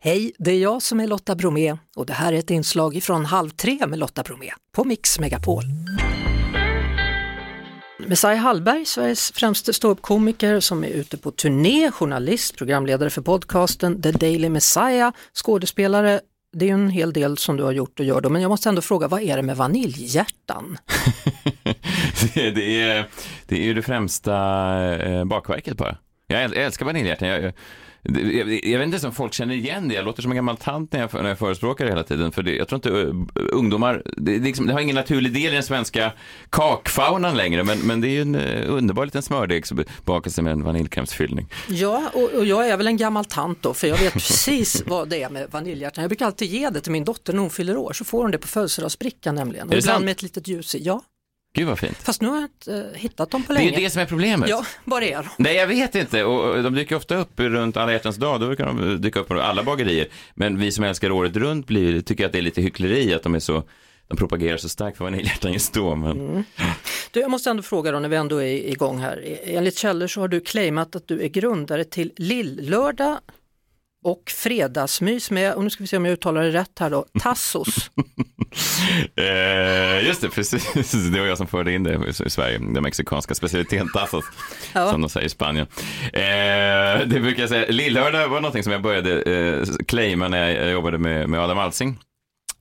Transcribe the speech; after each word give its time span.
Hej, 0.00 0.32
det 0.38 0.50
är 0.50 0.58
jag 0.58 0.82
som 0.82 1.00
är 1.00 1.06
Lotta 1.06 1.34
Bromé 1.34 1.76
och 1.96 2.06
det 2.06 2.12
här 2.12 2.32
är 2.32 2.38
ett 2.38 2.50
inslag 2.50 2.96
ifrån 2.96 3.24
Halv 3.24 3.50
tre 3.50 3.86
med 3.86 3.98
Lotta 3.98 4.22
Bromé 4.22 4.50
på 4.72 4.84
Mix 4.84 5.18
Megapol. 5.18 5.64
Messiah 7.98 8.36
Hallberg, 8.36 8.84
Sveriges 8.84 9.32
främste 9.32 9.72
ståuppkomiker 9.72 10.60
som 10.60 10.84
är 10.84 10.88
ute 10.88 11.16
på 11.16 11.30
turné, 11.30 11.90
journalist, 11.90 12.56
programledare 12.56 13.10
för 13.10 13.22
podcasten 13.22 14.02
The 14.02 14.10
Daily 14.10 14.48
Messiah, 14.48 15.12
skådespelare. 15.34 16.20
Det 16.52 16.64
är 16.64 16.68
ju 16.68 16.74
en 16.74 16.90
hel 16.90 17.12
del 17.12 17.38
som 17.38 17.56
du 17.56 17.62
har 17.62 17.72
gjort 17.72 18.00
och 18.00 18.06
gör 18.06 18.20
då, 18.20 18.28
men 18.28 18.42
jag 18.42 18.48
måste 18.48 18.68
ändå 18.68 18.82
fråga, 18.82 19.08
vad 19.08 19.22
är 19.22 19.36
det 19.36 19.42
med 19.42 19.56
vaniljhjärtan? 19.56 20.78
det, 22.34 22.82
är, 22.82 23.08
det 23.46 23.56
är 23.56 23.64
ju 23.64 23.74
det 23.74 23.82
främsta 23.82 24.36
eh, 24.96 25.24
bakverket 25.24 25.76
bara. 25.76 25.96
Jag 26.26 26.42
älskar 26.42 26.86
vaniljhjärtan. 26.86 27.28
Jag, 27.28 27.52
jag, 28.02 28.64
jag, 28.64 28.78
vet 28.78 28.94
inte 28.94 29.06
om 29.06 29.12
folk 29.12 29.32
känner 29.32 29.54
igen 29.54 29.88
det. 29.88 29.94
Jag 29.94 30.04
låter 30.04 30.22
som 30.22 30.30
en 30.30 30.36
gammal 30.36 30.56
tant 30.56 30.92
när 30.92 31.00
jag, 31.00 31.10
när 31.14 31.28
jag 31.28 31.38
förespråkar 31.38 31.84
det 31.84 31.90
hela 31.90 32.02
tiden. 32.02 32.32
För 32.32 32.42
det, 32.42 32.56
jag 32.56 32.68
tror 32.68 32.76
inte 32.76 32.90
uh, 32.90 33.26
ungdomar, 33.34 34.02
det, 34.16 34.38
liksom, 34.38 34.66
det, 34.66 34.72
har 34.72 34.80
ingen 34.80 34.96
naturlig 34.96 35.32
del 35.32 35.52
i 35.52 35.54
den 35.54 35.62
svenska 35.62 36.12
kakfaunan 36.50 37.36
längre. 37.36 37.64
Men, 37.64 37.78
men 37.78 38.00
det 38.00 38.08
är 38.08 38.10
ju 38.10 38.22
en 38.22 38.34
uh, 38.34 38.74
underbar 38.74 39.04
liten 39.04 39.22
smördegsbakelse 39.22 40.42
med 40.42 40.52
en 40.52 40.62
vaniljkrämsfyllning. 40.62 41.48
Ja, 41.68 42.10
och, 42.14 42.22
och, 42.22 42.44
jag 42.44 42.68
är 42.68 42.76
väl 42.76 42.86
en 42.86 42.96
gammal 42.96 43.24
tant 43.24 43.62
då, 43.62 43.74
för 43.74 43.86
jag 43.86 43.98
vet 43.98 44.12
precis 44.12 44.82
vad 44.86 45.08
det 45.08 45.22
är 45.22 45.30
med 45.30 45.50
vaniljhjärtan. 45.50 46.02
Jag 46.02 46.08
brukar 46.08 46.26
alltid 46.26 46.48
ge 46.48 46.70
det 46.70 46.80
till 46.80 46.92
min 46.92 47.04
dotter 47.04 47.32
när 47.32 47.40
hon 47.40 47.50
fyller 47.50 47.76
år, 47.76 47.92
så 47.92 48.04
får 48.04 48.22
hon 48.22 48.30
det 48.30 48.38
på 48.38 48.48
födelsedagsbrickan 48.48 49.34
nämligen. 49.34 49.68
Och 49.68 49.74
ibland 49.74 50.04
med 50.04 50.12
ett 50.12 50.22
litet 50.22 50.48
ljus 50.48 50.74
i. 50.74 50.82
Ja. 50.84 51.02
Gud 51.58 51.68
vad 51.68 51.78
fint. 51.78 51.96
Fast 52.02 52.22
nu 52.22 52.28
har 52.28 52.36
jag 52.36 52.44
inte 52.44 52.72
uh, 52.72 52.94
hittat 52.94 53.30
dem 53.30 53.42
på 53.42 53.52
länge. 53.52 53.70
Det 53.70 53.76
är 53.76 53.80
det 53.80 53.90
som 53.90 54.02
är 54.02 54.06
problemet. 54.06 54.48
Ja, 54.48 54.64
var 54.84 55.02
är 55.02 55.16
de? 55.16 55.28
Nej, 55.38 55.56
jag 55.56 55.66
vet 55.66 55.94
inte. 55.94 56.24
Och 56.24 56.62
de 56.62 56.74
dyker 56.74 56.96
ofta 56.96 57.16
upp 57.16 57.40
runt 57.40 57.76
alla 57.76 57.92
hjärtans 57.92 58.16
dag. 58.16 58.40
Då 58.40 58.56
kan 58.56 58.76
de 58.76 59.00
dyka 59.02 59.20
upp 59.20 59.28
på 59.28 59.40
alla 59.40 59.62
bagerier. 59.62 60.08
Men 60.34 60.58
vi 60.58 60.72
som 60.72 60.84
älskar 60.84 61.10
året 61.10 61.36
runt 61.36 61.66
blir, 61.66 62.00
tycker 62.00 62.26
att 62.26 62.32
det 62.32 62.38
är 62.38 62.42
lite 62.42 62.62
hyckleri 62.62 63.14
att 63.14 63.22
de 63.22 63.34
är 63.34 63.38
så 63.38 63.62
de 64.08 64.16
propagerar 64.16 64.56
så 64.56 64.68
starkt 64.68 64.96
för 64.96 65.04
vaniljhjärtan 65.04 65.52
just 65.52 65.72
då. 65.72 65.94
Men... 65.94 66.10
Mm. 66.10 66.44
Du, 67.10 67.20
jag 67.20 67.30
måste 67.30 67.50
ändå 67.50 67.62
fråga 67.62 67.92
då 67.92 67.98
när 67.98 68.08
vi 68.08 68.16
ändå 68.16 68.42
är 68.42 68.70
igång 68.70 68.98
här. 68.98 69.38
Enligt 69.44 69.78
källor 69.78 70.06
så 70.06 70.20
har 70.20 70.28
du 70.28 70.40
claimat 70.40 70.96
att 70.96 71.08
du 71.08 71.22
är 71.22 71.28
grundare 71.28 71.84
till 71.84 72.12
Lill-lördag 72.16 73.18
och 74.04 74.30
fredagsmys 74.30 75.30
med, 75.30 75.54
och 75.54 75.64
nu 75.64 75.70
ska 75.70 75.82
vi 75.82 75.86
se 75.86 75.96
om 75.96 76.04
jag 76.04 76.12
uttalar 76.12 76.42
det 76.42 76.50
rätt 76.50 76.78
här 76.78 76.90
då, 76.90 77.06
Tassos. 77.20 77.90
eh, 79.16 80.06
just 80.06 80.20
det, 80.20 80.28
precis. 80.28 80.92
Det 80.92 81.20
var 81.20 81.26
jag 81.26 81.38
som 81.38 81.46
förde 81.46 81.72
in 81.72 81.82
det 81.82 82.08
i 82.26 82.30
Sverige, 82.30 82.58
den 82.58 82.82
mexikanska 82.82 83.34
specialiteten 83.34 83.88
Tassos, 83.94 84.24
ja. 84.72 84.90
som 84.90 85.00
de 85.00 85.10
säger 85.10 85.26
i 85.26 85.30
Spanien. 85.30 85.66
Eh, 86.12 87.06
det 87.06 87.20
brukar 87.20 87.42
jag 87.42 87.48
säga, 87.48 87.66
Lillördag 87.68 88.28
var 88.28 88.40
någonting 88.40 88.62
som 88.62 88.72
jag 88.72 88.82
började 88.82 89.22
eh, 89.22 89.64
claima 89.86 90.28
när 90.28 90.50
jag 90.50 90.70
jobbade 90.70 90.98
med, 90.98 91.28
med 91.28 91.40
Adam 91.40 91.58
Alsing. 91.58 91.98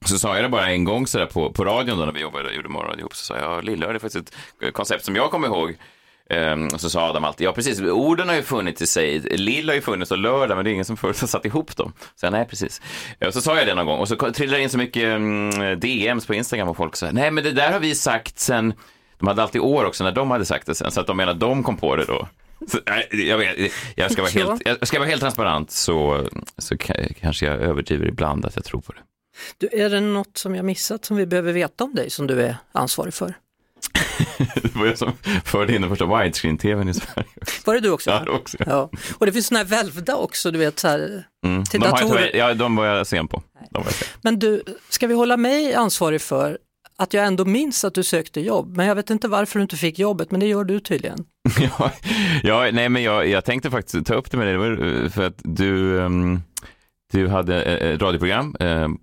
Så 0.05 0.19
sa 0.19 0.35
jag 0.35 0.43
det 0.45 0.49
bara 0.49 0.69
en 0.69 0.83
gång 0.83 1.07
sådär 1.07 1.25
på, 1.25 1.53
på 1.53 1.65
radion 1.65 1.97
då 1.97 2.05
när 2.05 2.13
vi 2.13 2.21
jobbade, 2.21 2.53
gjorde 2.53 2.69
morgon 2.69 2.99
ihop, 2.99 3.15
så 3.15 3.25
sa 3.25 3.37
jag, 3.37 3.63
Lillördag 3.63 3.95
är 3.95 3.99
faktiskt 3.99 4.35
ett 4.61 4.73
koncept 4.73 5.05
som 5.05 5.15
jag 5.15 5.31
kommer 5.31 5.47
ihåg 5.47 5.77
Um, 6.29 6.67
och 6.73 6.81
så 6.81 6.89
sa 6.89 7.09
Adam 7.09 7.23
alltid, 7.23 7.47
ja 7.47 7.53
precis, 7.53 7.81
orden 7.81 8.27
har 8.29 8.35
ju 8.35 8.41
funnits 8.41 8.81
i 8.81 8.87
sig, 8.87 9.19
lill 9.19 9.69
har 9.69 9.75
ju 9.75 9.81
funnits 9.81 10.11
och 10.11 10.17
lördag, 10.17 10.55
men 10.55 10.65
det 10.65 10.71
är 10.71 10.73
ingen 10.73 10.85
som 10.85 10.97
förut 10.97 11.19
har 11.19 11.27
satt 11.27 11.45
ihop 11.45 11.75
dem. 11.75 11.93
Så 12.15 12.25
jag, 12.25 12.31
nej 12.31 12.45
precis. 12.45 12.81
Och 13.25 13.33
så 13.33 13.41
sa 13.41 13.57
jag 13.57 13.67
det 13.67 13.75
någon 13.75 13.85
gång 13.85 13.99
och 13.99 14.07
så 14.07 14.15
trillade 14.15 14.57
det 14.57 14.63
in 14.63 14.69
så 14.69 14.77
mycket 14.77 15.03
um, 15.03 15.79
DMs 15.79 16.25
på 16.25 16.33
Instagram 16.33 16.67
och 16.69 16.77
folk 16.77 16.95
sa, 16.95 17.11
nej 17.11 17.31
men 17.31 17.43
det 17.43 17.51
där 17.51 17.71
har 17.71 17.79
vi 17.79 17.95
sagt 17.95 18.39
sen, 18.39 18.73
de 19.17 19.27
hade 19.27 19.43
alltid 19.43 19.61
år 19.61 19.85
också 19.85 20.03
när 20.03 20.11
de 20.11 20.31
hade 20.31 20.45
sagt 20.45 20.65
det 20.65 20.75
sen, 20.75 20.91
så 20.91 21.01
att 21.01 21.07
de 21.07 21.17
menar 21.17 21.31
att 21.31 21.39
de 21.39 21.63
kom 21.63 21.77
på 21.77 21.95
det 21.95 22.05
då. 22.05 22.27
Så, 22.67 22.79
jag, 23.11 23.37
vet, 23.37 23.71
jag, 23.95 24.11
ska 24.11 24.21
vara 24.21 24.31
helt, 24.31 24.61
jag 24.65 24.87
ska 24.87 24.99
vara 24.99 25.09
helt 25.09 25.21
transparent 25.21 25.71
så, 25.71 26.27
så 26.57 26.77
kanske 26.77 27.45
jag 27.45 27.55
överdriver 27.55 28.07
ibland 28.07 28.45
att 28.45 28.55
jag 28.55 28.65
tror 28.65 28.81
på 28.81 28.91
det. 28.91 28.99
Du, 29.57 29.69
är 29.83 29.89
det 29.89 29.99
något 29.99 30.37
som 30.37 30.55
jag 30.55 30.65
missat 30.65 31.05
som 31.05 31.17
vi 31.17 31.25
behöver 31.25 31.53
veta 31.53 31.83
om 31.83 31.95
dig 31.95 32.09
som 32.09 32.27
du 32.27 32.41
är 32.41 32.57
ansvarig 32.71 33.13
för? 33.13 33.33
Det 34.37 34.75
var 34.75 34.85
jag 34.85 34.97
som 34.97 35.11
förde 35.45 35.75
in 35.75 35.81
den 35.81 35.89
första 35.89 36.05
widescreen-tvn 36.05 36.89
i 36.89 36.93
Sverige. 36.93 37.27
Var 37.65 37.73
det 37.73 37.79
du 37.79 37.89
också? 37.89 38.09
Ja, 38.09 38.19
det 38.25 38.31
också. 38.31 38.57
Ja. 38.65 38.89
Och 39.17 39.25
det 39.25 39.31
finns 39.31 39.47
sådana 39.47 39.63
här 39.63 39.69
välvda 39.69 40.15
också, 40.15 40.51
du 40.51 40.59
vet, 40.59 40.79
så 40.79 40.87
här, 40.87 41.23
mm. 41.45 41.65
till 41.65 41.79
de 41.79 41.89
datorer. 41.89 42.35
ja, 42.35 42.53
de 42.53 42.75
var 42.75 42.85
jag 42.85 43.07
sen 43.07 43.27
på. 43.27 43.43
Jag 43.71 43.91
sen. 43.91 44.07
Men 44.21 44.39
du, 44.39 44.63
ska 44.89 45.07
vi 45.07 45.13
hålla 45.13 45.37
mig 45.37 45.73
ansvarig 45.73 46.21
för 46.21 46.57
att 46.97 47.13
jag 47.13 47.25
ändå 47.25 47.45
minns 47.45 47.83
att 47.83 47.93
du 47.93 48.03
sökte 48.03 48.41
jobb, 48.41 48.77
men 48.77 48.85
jag 48.85 48.95
vet 48.95 49.09
inte 49.09 49.27
varför 49.27 49.59
du 49.59 49.63
inte 49.63 49.77
fick 49.77 49.99
jobbet, 49.99 50.31
men 50.31 50.39
det 50.39 50.45
gör 50.45 50.63
du 50.63 50.79
tydligen. 50.79 51.17
ja, 51.59 51.91
ja, 52.43 52.69
nej 52.73 52.89
men 52.89 53.03
jag, 53.03 53.27
jag 53.27 53.45
tänkte 53.45 53.71
faktiskt 53.71 54.07
ta 54.07 54.13
upp 54.13 54.31
det 54.31 54.37
med 54.37 54.47
dig, 54.47 55.09
för 55.09 55.23
att 55.23 55.39
du, 55.43 55.97
um, 55.97 56.41
du 57.11 57.27
hade 57.27 57.61
ett 57.63 58.01
radioprogram 58.01 58.55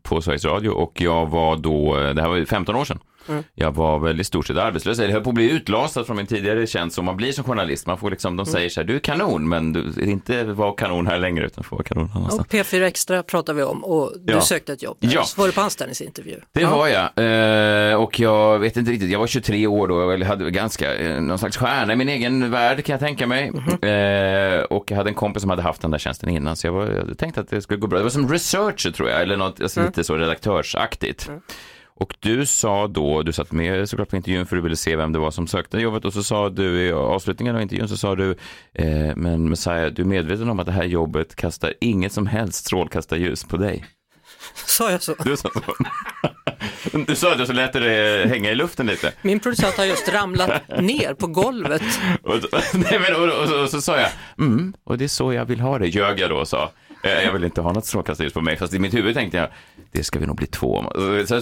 på 0.03 0.23
Sveriges 0.23 0.45
Radio 0.45 0.71
och 0.71 1.01
jag 1.01 1.27
var 1.27 1.57
då, 1.57 1.97
det 1.97 2.23
här 2.23 2.29
var 2.29 2.45
15 2.45 2.77
år 2.77 2.84
sedan, 2.84 2.99
Mm. 3.29 3.45
Jag 3.55 3.75
var 3.75 3.99
väl 3.99 4.21
i 4.21 4.25
stort 4.25 4.47
sett 4.47 4.57
arbetslös. 4.57 4.99
Jag 4.99 5.09
höll 5.09 5.23
på 5.23 5.31
att 5.31 5.35
bli 5.35 5.51
utlasad 5.51 6.07
från 6.07 6.17
min 6.17 6.27
tidigare 6.27 6.67
tjänst 6.67 6.97
som 6.97 7.05
man 7.05 7.17
blir 7.17 7.33
som 7.33 7.45
journalist. 7.45 7.87
Man 7.87 7.99
får 7.99 8.11
liksom, 8.11 8.37
de 8.37 8.43
mm. 8.43 8.53
säger 8.53 8.69
så 8.69 8.81
här, 8.81 8.87
du 8.87 8.95
är 8.95 8.99
kanon, 8.99 9.49
men 9.49 9.73
du 9.73 9.81
är 9.81 10.09
inte 10.09 10.45
var 10.45 10.75
kanon 10.75 11.07
här 11.07 11.19
längre 11.19 11.47
utan 11.47 11.65
får 11.65 11.77
vara 11.77 11.84
kanon 11.84 12.11
någonstans. 12.15 12.41
Och 12.41 12.53
P4 12.53 12.83
Extra 12.83 13.23
pratar 13.23 13.55
vi 13.55 13.63
om 13.63 13.84
och 13.84 14.13
du 14.21 14.33
ja. 14.33 14.41
sökte 14.41 14.73
ett 14.73 14.83
jobb. 14.83 14.97
Ja. 15.01 15.25
Så 15.25 15.41
var 15.41 15.47
du 15.47 15.53
på 15.53 15.61
anställningsintervju. 15.61 16.41
Det 16.53 16.61
ja. 16.61 16.77
var 16.77 16.89
jag. 16.89 17.91
Eh, 17.91 17.97
och 17.97 18.21
jag 18.21 18.59
vet 18.59 18.77
inte 18.77 18.91
riktigt, 18.91 19.11
jag 19.11 19.19
var 19.19 19.27
23 19.27 19.67
år 19.67 19.89
då, 19.89 20.13
jag 20.13 20.25
hade 20.25 20.51
ganska, 20.51 20.95
eh, 20.95 21.21
någon 21.21 21.39
slags 21.39 21.57
stjärna 21.57 21.93
i 21.93 21.97
min 21.97 22.09
egen 22.09 22.51
värld 22.51 22.84
kan 22.84 22.93
jag 22.93 23.01
tänka 23.01 23.27
mig. 23.27 23.53
Mm. 23.83 24.59
Eh, 24.59 24.63
och 24.63 24.91
jag 24.91 24.97
hade 24.97 25.11
en 25.11 25.15
kompis 25.15 25.41
som 25.41 25.51
hade 25.51 25.63
haft 25.63 25.83
den 25.83 25.91
där 25.91 25.99
tjänsten 25.99 26.29
innan, 26.29 26.57
så 26.57 26.67
jag, 26.67 26.73
var, 26.73 26.87
jag 27.09 27.19
tänkte 27.19 27.41
att 27.41 27.51
det 27.51 27.63
skulle 27.63 27.81
gå 27.81 27.87
bra. 27.87 27.99
Det 27.99 28.03
var 28.03 28.11
som 28.11 28.33
researcher 28.33 28.91
tror 28.91 29.09
jag, 29.09 29.23
eller 29.23 29.37
något, 29.37 29.61
alltså 29.61 29.81
mm. 29.81 29.91
lite 29.91 30.05
så 30.05 30.17
redaktörsaktigt. 30.17 31.29
Mm. 31.29 31.41
Och 31.97 32.15
du 32.21 32.47
sa 32.47 32.87
då, 32.87 33.22
du 33.22 33.32
satt 33.32 33.53
med 33.53 33.88
såklart 33.88 34.09
på 34.09 34.16
intervjun 34.16 34.47
för 34.47 34.56
du 34.56 34.62
ville 34.62 34.77
se 34.77 34.97
vem 34.97 35.12
det 35.12 35.19
var 35.19 35.31
som 35.31 35.47
sökte 35.47 35.78
jobbet 35.78 36.05
och 36.05 36.12
så 36.12 36.22
sa 36.22 36.49
du 36.49 36.82
i 36.82 36.93
avslutningen 36.93 37.56
av 37.56 37.62
intervjun 37.62 37.88
så 37.88 37.97
sa 37.97 38.15
du, 38.15 38.31
eh, 38.72 39.16
men 39.16 39.49
Messiah, 39.49 39.87
du 39.87 40.03
är 40.03 40.06
medveten 40.06 40.50
om 40.50 40.60
att 40.60 40.66
det 40.66 40.72
här 40.72 40.84
jobbet 40.84 41.37
kastar 41.37 41.75
inget 41.81 42.12
som 42.12 42.27
helst 42.27 42.65
strålkastarljus 42.65 43.44
på 43.44 43.56
dig. 43.56 43.84
Sa 44.54 44.91
jag 44.91 45.03
så? 45.03 45.15
Du 45.25 45.37
sa 45.37 45.49
så. 45.49 45.75
Du 47.06 47.15
sa 47.15 47.34
det 47.34 47.47
så 47.47 47.53
lät 47.53 47.72
det 47.72 48.28
hänga 48.28 48.50
i 48.50 48.54
luften 48.54 48.87
lite. 48.87 49.12
Min 49.22 49.41
producent 49.41 49.77
har 49.77 49.84
just 49.84 50.09
ramlat 50.09 50.62
ner 50.81 51.15
på 51.15 51.27
golvet. 51.27 51.83
Och, 52.22 52.37
nej, 52.75 53.00
men, 53.00 53.16
och, 53.16 53.28
och, 53.28 53.62
och, 53.62 53.71
så 53.71 53.81
sa 53.81 54.00
jag, 54.00 54.09
mm, 54.38 54.75
och 54.84 54.99
det 54.99 55.04
är 55.04 55.09
så 55.09 55.33
jag 55.33 55.44
vill 55.44 55.60
ha 55.60 55.78
det, 55.78 55.87
ljög 55.87 56.21
jag 56.21 56.31
då 56.31 56.37
och 56.37 56.49
sa. 56.49 56.71
Eh, 57.04 57.22
jag 57.25 57.32
vill 57.32 57.44
inte 57.44 57.60
ha 57.60 57.72
något 57.72 57.87
strålkastarljus 57.87 58.32
på 58.32 58.41
mig, 58.41 58.56
fast 58.56 58.75
i 58.75 58.78
mitt 58.78 58.94
huvud 58.94 59.15
tänkte 59.15 59.37
jag, 59.37 59.48
det 59.92 60.04
ska 60.04 60.19
vi 60.19 60.26
nog 60.26 60.37
bli 60.37 60.47
två 60.47 60.76
om. 60.76 60.88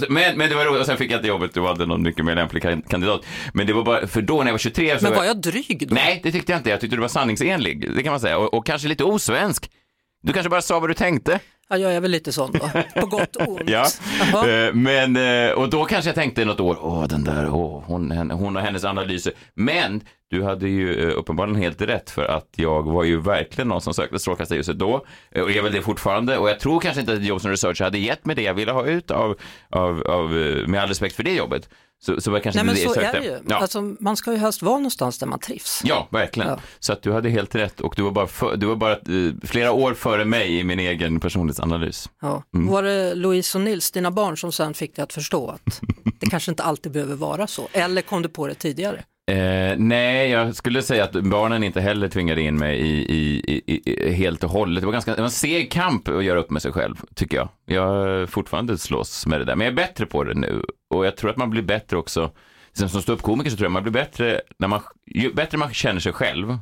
Men, 0.09 0.39
men 0.39 0.49
det 0.51 0.55
var 0.55 0.65
roligt, 0.65 0.81
och 0.81 0.87
sen 0.87 0.97
fick 0.97 1.11
jag 1.11 1.19
inte 1.19 1.29
jobbet, 1.29 1.55
du 1.55 1.63
hade 1.63 1.87
någon 1.87 2.03
mycket 2.03 2.25
mer 2.25 2.35
lämplig 2.35 2.63
kandidat. 2.63 3.25
Men 3.55 3.67
det 3.67 3.73
var 3.73 3.83
bara, 3.85 4.07
för 4.07 4.23
då 4.23 4.39
när 4.39 4.47
jag 4.47 4.53
var 4.53 4.59
23 4.59 4.99
så 4.99 5.05
Men 5.05 5.15
var 5.15 5.25
jag 5.25 5.41
dryg 5.41 5.87
då? 5.89 5.95
Nej, 5.95 6.21
det 6.23 6.33
tyckte 6.33 6.53
jag 6.53 6.59
inte. 6.59 6.71
Jag 6.71 6.81
tyckte 6.81 6.97
du 6.97 7.01
var 7.01 7.09
sanningsenlig, 7.09 7.97
det 7.97 8.03
kan 8.03 8.11
man 8.11 8.21
säga. 8.21 8.39
Och, 8.39 8.55
och 8.55 8.67
kanske 8.67 8.89
lite 8.89 9.05
osvensk. 9.05 9.71
Du 10.23 10.33
kanske 10.33 10.51
bara 10.51 10.63
sa 10.63 10.81
vad 10.81 10.91
du 10.91 10.95
tänkte. 10.95 11.41
Ja, 11.73 11.79
jag 11.79 11.95
är 11.95 12.01
väl 12.01 12.11
lite 12.11 12.33
sån 12.33 12.53
då, 12.53 12.69
på 13.01 13.07
gott 13.07 13.37
och 13.37 13.49
ont. 13.49 13.63
ja. 13.67 13.87
Eh, 14.49 14.75
men, 14.75 15.17
eh, 15.17 15.51
och 15.51 15.71
då 15.71 15.85
kanske 15.85 16.09
jag 16.09 16.15
tänkte 16.15 16.45
något 16.45 16.61
år, 16.61 16.79
åh 16.81 17.07
den 17.07 17.25
där, 17.25 17.51
åh, 17.51 17.83
hon, 17.87 18.31
hon 18.31 18.57
och 18.57 18.63
hennes 18.63 18.85
analyser. 18.85 19.33
Men 19.55 20.01
du 20.31 20.43
hade 20.43 20.69
ju 20.69 21.11
eh, 21.11 21.19
uppenbarligen 21.19 21.63
helt 21.63 21.83
rätt 21.83 22.11
för 22.11 22.25
att 22.25 22.49
jag 22.57 22.83
var 22.83 23.05
ju 23.05 23.21
verkligen 23.21 23.69
någon 23.69 23.81
som 23.81 23.95
sökte 23.95 24.19
strålkastarljuset 24.19 24.79
då 24.79 24.93
och 25.35 25.51
är 25.51 25.63
väl 25.63 25.73
det 25.73 25.83
fortfarande 25.83 26.39
och 26.39 26.49
jag 26.49 26.61
tror 26.61 26.81
kanske 26.81 27.01
inte 27.01 27.13
att 27.13 27.25
jobb 27.25 27.41
som 27.41 27.51
researcher 27.51 27.85
hade 27.85 27.99
gett 27.99 28.27
mig 28.27 28.37
det 28.37 28.43
jag 28.43 28.55
ville 28.55 28.73
ha 28.73 28.85
ut 28.85 29.11
av, 29.11 29.37
av, 29.71 30.03
av 30.03 30.31
med 30.67 30.83
all 30.83 30.89
respekt 30.89 31.17
för 31.17 31.23
det 31.23 31.35
jobbet. 31.35 31.69
Så, 32.05 32.21
så 32.21 32.31
var 32.31 32.41
kanske 32.41 32.63
Nej, 32.63 32.75
men 32.75 32.95
så 32.95 33.01
är 33.01 33.13
det 33.13 33.25
ju. 33.25 33.39
Ja. 33.49 33.57
Alltså, 33.57 33.95
man 34.01 34.17
ska 34.17 34.33
ju 34.33 34.39
helst 34.39 34.63
vara 34.63 34.77
någonstans 34.77 35.19
där 35.19 35.27
man 35.27 35.39
trivs. 35.39 35.83
Ja, 35.85 36.09
verkligen. 36.11 36.51
Ja. 36.51 36.59
Så 36.79 36.93
att 36.93 37.03
du 37.03 37.13
hade 37.13 37.31
helt 37.31 37.55
rätt 37.55 37.81
och 37.81 37.95
du 37.97 38.03
var 38.03 38.11
bara, 38.11 38.27
för, 38.27 38.57
du 38.57 38.67
var 38.67 38.77
bara 38.77 38.99
uh, 39.09 39.35
flera 39.43 39.73
år 39.73 39.95
före 39.95 40.25
mig 40.25 40.59
i 40.59 40.65
min 40.65 40.79
egen 40.79 41.21
personlighetsanalys. 41.21 42.11
Ja. 42.23 42.43
Mm. 42.55 42.67
Var 42.67 42.83
det 42.83 43.15
Louise 43.15 43.59
och 43.59 43.65
Nils, 43.65 43.91
dina 43.91 44.11
barn, 44.11 44.37
som 44.37 44.53
sen 44.53 44.75
fick 44.75 44.97
dig 44.97 45.03
att 45.03 45.13
förstå 45.13 45.49
att 45.49 45.81
det 46.21 46.27
kanske 46.27 46.51
inte 46.51 46.63
alltid 46.63 46.93
behöver 46.93 47.15
vara 47.15 47.47
så? 47.47 47.69
Eller 47.73 48.03
kom 48.03 48.23
du 48.23 48.29
på 48.29 48.47
det 48.47 48.55
tidigare? 48.55 49.05
Eh, 49.31 49.77
nej, 49.79 50.31
jag 50.31 50.57
skulle 50.57 50.83
säga 50.83 51.05
att 51.05 51.13
barnen 51.13 51.65
inte 51.65 51.81
heller 51.81 52.09
tvingade 52.09 52.41
in 52.41 52.59
mig 52.59 52.81
i, 52.81 53.13
i, 53.13 53.63
i, 53.67 53.93
i 53.93 54.13
helt 54.13 54.45
och 54.45 54.51
hållet. 54.51 54.83
Det 54.83 54.87
var 54.87 54.93
ganska 54.93 55.11
det 55.11 55.21
var 55.21 55.25
en 55.25 55.31
seg 55.31 55.73
kamp 55.73 56.09
att 56.09 56.25
göra 56.25 56.41
upp 56.41 56.51
med 56.51 56.63
sig 56.63 56.73
själv, 56.73 56.95
tycker 57.15 57.37
jag. 57.37 57.49
Jag 57.67 58.29
fortfarande 58.29 58.79
slåss 58.79 59.27
med 59.27 59.41
det 59.41 59.45
där, 59.45 59.57
men 59.57 59.65
jag 59.65 59.73
är 59.73 59.77
bättre 59.77 60.07
på 60.07 60.25
det 60.25 60.35
nu. 60.35 60.63
Och 60.93 61.07
jag 61.07 61.17
tror 61.17 61.31
att 61.31 61.37
man 61.37 61.51
blir 61.51 61.63
bättre 61.63 61.97
också, 61.97 62.33
som 62.73 62.89
ståuppkomiker 62.89 63.51
så 63.51 63.57
tror 63.57 63.65
jag 63.65 63.73
man 63.73 63.83
blir 63.83 63.93
bättre, 63.93 64.41
när 64.57 64.69
man, 64.69 64.81
ju 65.07 65.33
bättre 65.33 65.59
man 65.59 65.75
känner 65.75 66.01
sig 66.01 66.13
själv, 66.13 66.59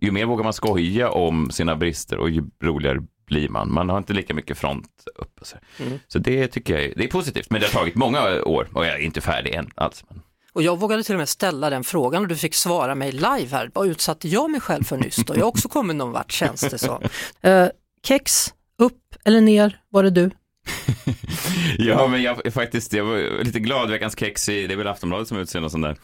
ju 0.00 0.10
mer 0.10 0.24
vågar 0.24 0.44
man 0.44 0.52
skoja 0.52 1.10
om 1.10 1.50
sina 1.50 1.76
brister 1.76 2.18
och 2.18 2.30
ju 2.30 2.44
roligare 2.62 2.98
blir 3.26 3.48
man. 3.48 3.72
Man 3.72 3.88
har 3.88 3.98
inte 3.98 4.12
lika 4.12 4.34
mycket 4.34 4.58
front 4.58 4.90
upp. 5.14 5.40
Och 5.40 5.46
så. 5.46 5.56
Mm. 5.78 5.98
så 6.08 6.18
det 6.18 6.48
tycker 6.48 6.74
jag 6.74 6.84
är, 6.84 6.92
det 6.96 7.04
är 7.04 7.08
positivt, 7.08 7.50
men 7.50 7.60
det 7.60 7.66
har 7.66 7.72
tagit 7.72 7.94
många 7.94 8.42
år 8.42 8.68
och 8.72 8.86
jag 8.86 8.94
är 8.94 8.98
inte 8.98 9.20
färdig 9.20 9.54
än 9.54 9.70
alls. 9.74 10.04
Men... 10.08 10.22
Och 10.52 10.62
jag 10.62 10.78
vågade 10.78 11.02
till 11.02 11.14
och 11.14 11.18
med 11.18 11.28
ställa 11.28 11.70
den 11.70 11.84
frågan 11.84 12.22
och 12.22 12.28
du 12.28 12.36
fick 12.36 12.54
svara 12.54 12.94
mig 12.94 13.12
live 13.12 13.48
här. 13.50 13.70
Vad 13.74 13.88
utsatte 13.88 14.28
jag 14.28 14.50
mig 14.50 14.60
själv 14.60 14.84
för 14.84 14.96
nyss 14.96 15.16
då? 15.16 15.34
Jag 15.34 15.40
har 15.40 15.48
också 15.48 15.68
kommit 15.68 15.96
någon 15.96 16.12
vart 16.12 16.32
känns 16.32 16.60
det 16.60 16.78
som. 16.78 17.02
Uh, 17.46 17.68
kex, 18.06 18.52
Upp 18.78 19.14
eller 19.24 19.40
ner, 19.40 19.80
var 19.88 20.02
det 20.02 20.10
du? 20.10 20.30
ja, 21.78 22.08
men 22.08 22.22
jag 22.22 22.52
faktiskt, 22.52 22.92
jag 22.92 23.04
var 23.04 23.44
lite 23.44 23.60
glad. 23.60 23.90
Veckans 23.90 24.18
kex, 24.18 24.48
i, 24.48 24.66
det 24.66 24.74
är 24.74 24.78
väl 24.78 24.86
Aftonbladet 24.86 25.28
som 25.28 25.38
utser 25.38 25.60
någon 25.60 25.70
sån 25.70 25.80
där 25.80 25.96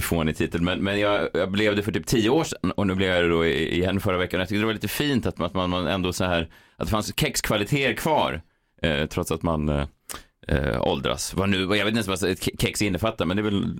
fånig 0.00 0.36
titel. 0.36 0.62
Men, 0.62 0.84
men 0.84 1.00
jag, 1.00 1.28
jag, 1.34 1.50
blev 1.50 1.76
det 1.76 1.82
för 1.82 1.92
typ 1.92 2.06
tio 2.06 2.30
år 2.30 2.44
sedan 2.44 2.70
och 2.70 2.86
nu 2.86 2.94
blev 2.94 3.08
jag 3.08 3.24
det 3.24 3.28
då 3.28 3.46
igen 3.46 4.00
förra 4.00 4.18
veckan. 4.18 4.40
Jag 4.40 4.48
tyckte 4.48 4.60
det 4.60 4.66
var 4.66 4.74
lite 4.74 4.88
fint 4.88 5.26
att, 5.26 5.40
att 5.40 5.54
man, 5.54 5.70
man 5.70 5.86
ändå 5.86 6.12
så 6.12 6.24
här, 6.24 6.48
att 6.76 6.86
det 6.86 6.90
fanns 6.90 7.12
kexkvaliteter 7.16 7.94
kvar. 7.94 8.42
Eh, 8.82 9.06
trots 9.06 9.32
att 9.32 9.42
man 9.42 9.68
eh, 9.68 9.86
eh, 10.48 10.82
åldras. 10.82 11.34
Vad 11.34 11.48
nu, 11.48 11.58
jag 11.58 11.68
vet 11.68 11.78
inte 11.78 12.10
ens 12.10 12.22
vad 12.22 12.30
ett 12.30 12.60
kex 12.60 12.82
innefattar, 12.82 13.26
men 13.26 13.36
det 13.36 13.40
är 13.40 13.44
väl, 13.44 13.78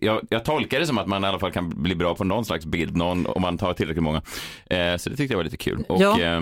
jag, 0.00 0.20
jag, 0.30 0.44
tolkar 0.44 0.80
det 0.80 0.86
som 0.86 0.98
att 0.98 1.06
man 1.06 1.24
i 1.24 1.26
alla 1.26 1.38
fall 1.38 1.52
kan 1.52 1.68
bli 1.82 1.94
bra 1.94 2.14
på 2.14 2.24
någon 2.24 2.44
slags 2.44 2.66
bild, 2.66 2.96
någon, 2.96 3.26
om 3.26 3.42
man 3.42 3.58
tar 3.58 3.74
tillräckligt 3.74 4.02
många. 4.02 4.22
Eh, 4.66 4.96
så 4.96 5.10
det 5.10 5.16
tyckte 5.16 5.32
jag 5.32 5.38
var 5.38 5.44
lite 5.44 5.56
kul. 5.56 5.84
Och 5.88 6.02
ja. 6.02 6.20
eh, 6.20 6.40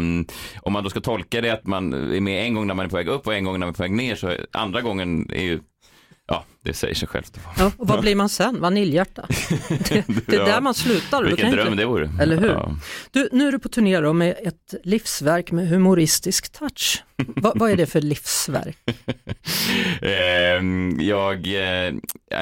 om 0.63 0.73
man 0.73 0.85
då 0.85 0.91
ska 0.91 1.01
tolka 1.01 1.41
det 1.41 1.51
att 1.51 1.67
man 1.67 1.93
är 1.93 2.21
med 2.21 2.47
en 2.47 2.55
gång 2.55 2.67
när 2.67 2.75
man 2.75 2.87
är 2.87 2.91
på 2.91 2.97
väg 2.97 3.09
upp 3.09 3.27
och 3.27 3.35
en 3.35 3.45
gång 3.45 3.53
när 3.53 3.67
man 3.67 3.69
är 3.69 3.73
på 3.73 3.83
väg 3.83 3.93
ner, 3.93 4.15
så 4.15 4.33
andra 4.53 4.81
gången 4.81 5.31
är 5.33 5.43
ju 5.43 5.61
Ja, 6.29 6.45
det 6.63 6.75
säger 6.75 6.95
sig 6.95 7.09
självt. 7.09 7.39
Ja, 7.59 7.73
och 7.79 7.89
vad 7.89 8.01
blir 8.01 8.15
man 8.15 8.29
sen? 8.29 8.61
Vaniljhjärta? 8.61 9.27
Det, 9.69 10.05
det 10.27 10.37
är 10.37 10.45
där 10.45 10.61
man 10.61 10.75
slutar. 10.75 11.25
Vilken 11.25 11.51
dröm 11.51 11.77
det 11.77 11.85
vore. 11.85 12.11
Eller 12.21 12.37
hur? 12.37 12.49
Ja. 12.49 12.77
Du, 13.11 13.29
nu 13.33 13.49
är 13.49 13.53
du 13.53 13.59
på 13.59 13.69
turné 13.69 14.01
då 14.01 14.13
med 14.13 14.37
ett 14.43 14.75
livsverk 14.85 15.53
med 15.53 15.69
humoristisk 15.69 16.53
touch. 16.53 17.05
Va, 17.17 17.53
vad 17.55 17.71
är 17.71 17.77
det 17.77 17.87
för 17.87 18.01
livsverk? 18.01 18.79
Ehm, 20.03 21.01
jag, 21.01 21.37
eh, 21.47 21.95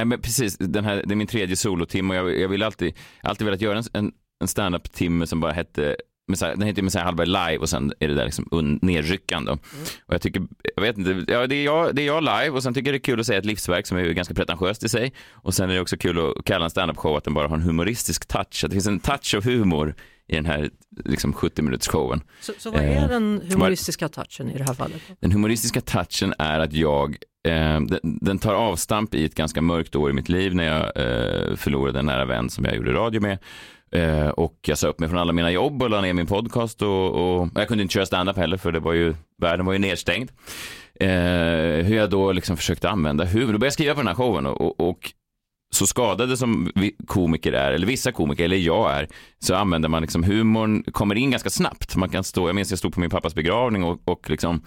men 0.04 0.20
precis, 0.20 0.56
den 0.58 0.84
här, 0.84 1.02
det 1.06 1.14
är 1.14 1.16
min 1.16 1.26
tredje 1.26 1.56
solotimme 1.56 2.20
och 2.20 2.30
jag, 2.30 2.40
jag 2.40 2.48
vill 2.48 2.62
alltid, 2.62 2.94
alltid 3.22 3.44
velat 3.44 3.60
göra 3.60 3.82
en, 3.92 4.12
en 4.40 4.48
stand-up-timme 4.48 5.26
som 5.26 5.40
bara 5.40 5.52
hette 5.52 5.96
Messiah, 6.26 6.58
den 6.58 6.66
heter 6.66 6.82
Messiah 6.82 7.04
Hallberg 7.04 7.26
live 7.26 7.58
och 7.58 7.68
sen 7.68 7.92
är 8.00 8.08
det 8.08 8.14
där 8.14 8.24
liksom 8.24 8.78
nedryckande. 8.82 9.50
Mm. 9.50 9.62
Och 10.06 10.14
jag 10.14 10.22
tycker, 10.22 10.42
jag 10.76 10.82
vet 10.82 10.98
inte, 10.98 11.32
ja, 11.32 11.46
det, 11.46 11.54
är 11.54 11.64
jag, 11.64 11.94
det 11.94 12.02
är 12.02 12.06
jag 12.06 12.22
live 12.22 12.50
och 12.50 12.62
sen 12.62 12.74
tycker 12.74 12.88
jag 12.88 12.94
det 12.94 12.98
är 12.98 13.12
kul 13.12 13.20
att 13.20 13.26
säga 13.26 13.38
ett 13.38 13.44
livsverk 13.44 13.86
som 13.86 13.98
är 13.98 14.04
ganska 14.04 14.34
pretentiöst 14.34 14.84
i 14.84 14.88
sig. 14.88 15.12
Och 15.32 15.54
sen 15.54 15.70
är 15.70 15.74
det 15.74 15.80
också 15.80 15.96
kul 15.96 16.18
att 16.18 16.44
kalla 16.44 16.64
en 16.64 16.70
standup-show 16.70 17.16
att 17.16 17.24
den 17.24 17.34
bara 17.34 17.48
har 17.48 17.56
en 17.56 17.62
humoristisk 17.62 18.26
touch, 18.26 18.64
att 18.64 18.70
det 18.70 18.74
finns 18.74 18.86
en 18.86 19.00
touch 19.00 19.34
av 19.34 19.44
humor 19.44 19.94
i 20.26 20.34
den 20.34 20.46
här 20.46 20.70
liksom 21.04 21.32
70 21.32 21.62
minuters 21.62 21.88
showen. 21.88 22.20
Så, 22.40 22.52
så 22.58 22.70
vad 22.70 22.80
är 22.80 23.02
eh, 23.02 23.08
den 23.08 23.42
humoristiska 23.50 24.08
touchen 24.08 24.50
i 24.50 24.58
det 24.58 24.64
här 24.64 24.74
fallet? 24.74 25.02
Den 25.20 25.32
humoristiska 25.32 25.80
touchen 25.80 26.34
är 26.38 26.60
att 26.60 26.72
jag, 26.72 27.16
eh, 27.46 27.80
den, 27.80 28.00
den, 28.02 28.38
tar 28.38 28.54
avstamp 28.54 29.14
i 29.14 29.24
ett 29.24 29.34
ganska 29.34 29.62
mörkt 29.62 29.96
år 29.96 30.10
i 30.10 30.12
mitt 30.12 30.28
liv 30.28 30.54
när 30.54 30.64
jag 30.64 30.80
eh, 30.80 31.56
förlorade 31.56 31.98
en 31.98 32.06
nära 32.06 32.24
vän 32.24 32.50
som 32.50 32.64
jag 32.64 32.76
gjorde 32.76 32.92
radio 32.92 33.20
med. 33.20 33.38
Eh, 33.94 34.28
och 34.28 34.58
jag 34.66 34.78
sa 34.78 34.88
upp 34.88 35.00
mig 35.00 35.08
från 35.08 35.18
alla 35.18 35.32
mina 35.32 35.50
jobb 35.50 35.82
och 35.82 35.90
la 35.90 36.00
ner 36.00 36.12
min 36.12 36.26
podcast 36.26 36.82
och, 36.82 37.10
och 37.10 37.48
jag 37.54 37.68
kunde 37.68 37.82
inte 37.82 37.94
köra 37.94 38.06
standup 38.06 38.36
heller 38.36 38.56
för 38.56 38.72
det 38.72 38.80
var 38.80 38.92
ju, 38.92 39.14
världen 39.38 39.66
var 39.66 39.72
ju 39.72 39.78
nedstängd. 39.78 40.30
Eh, 41.00 41.08
hur 41.84 41.96
jag 41.96 42.10
då 42.10 42.32
liksom 42.32 42.56
försökte 42.56 42.90
använda 42.90 43.24
humor. 43.24 43.52
Då 43.52 43.58
började 43.58 43.66
jag 43.66 43.72
skriva 43.72 43.94
på 43.94 44.00
den 44.00 44.08
här 44.08 44.14
showen 44.14 44.46
och, 44.46 44.60
och, 44.60 44.88
och 44.88 45.12
så 45.74 45.86
skadade 45.86 46.36
som 46.36 46.72
vi 46.74 46.96
komiker 47.06 47.52
är, 47.52 47.72
eller 47.72 47.86
vissa 47.86 48.12
komiker, 48.12 48.44
eller 48.44 48.56
jag 48.56 48.92
är, 48.92 49.08
så 49.38 49.54
använder 49.54 49.88
man 49.88 50.02
liksom 50.02 50.24
humorn, 50.24 50.84
kommer 50.92 51.14
in 51.14 51.30
ganska 51.30 51.50
snabbt. 51.50 51.96
Man 51.96 52.08
kan 52.08 52.24
stå, 52.24 52.48
jag 52.48 52.54
minns 52.54 52.70
jag 52.70 52.78
stod 52.78 52.94
på 52.94 53.00
min 53.00 53.10
pappas 53.10 53.34
begravning 53.34 53.84
och, 53.84 54.00
och 54.04 54.30
liksom 54.30 54.62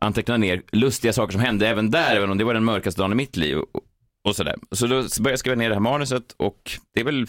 antecknade 0.00 0.38
ner 0.38 0.62
lustiga 0.72 1.12
saker 1.12 1.32
som 1.32 1.40
hände 1.40 1.68
även 1.68 1.90
där, 1.90 2.16
även 2.16 2.30
om 2.30 2.38
det 2.38 2.44
var 2.44 2.54
den 2.54 2.64
mörkaste 2.64 3.00
dagen 3.00 3.12
i 3.12 3.14
mitt 3.14 3.36
liv. 3.36 3.58
Och, 3.58 3.82
och 4.28 4.36
sådär. 4.36 4.54
Så 4.70 4.86
då 4.86 4.94
började 4.94 5.30
jag 5.30 5.38
skriva 5.38 5.56
ner 5.56 5.68
det 5.68 5.74
här 5.74 5.80
manuset 5.80 6.34
och 6.36 6.70
det 6.94 7.00
är 7.00 7.04
väl 7.04 7.26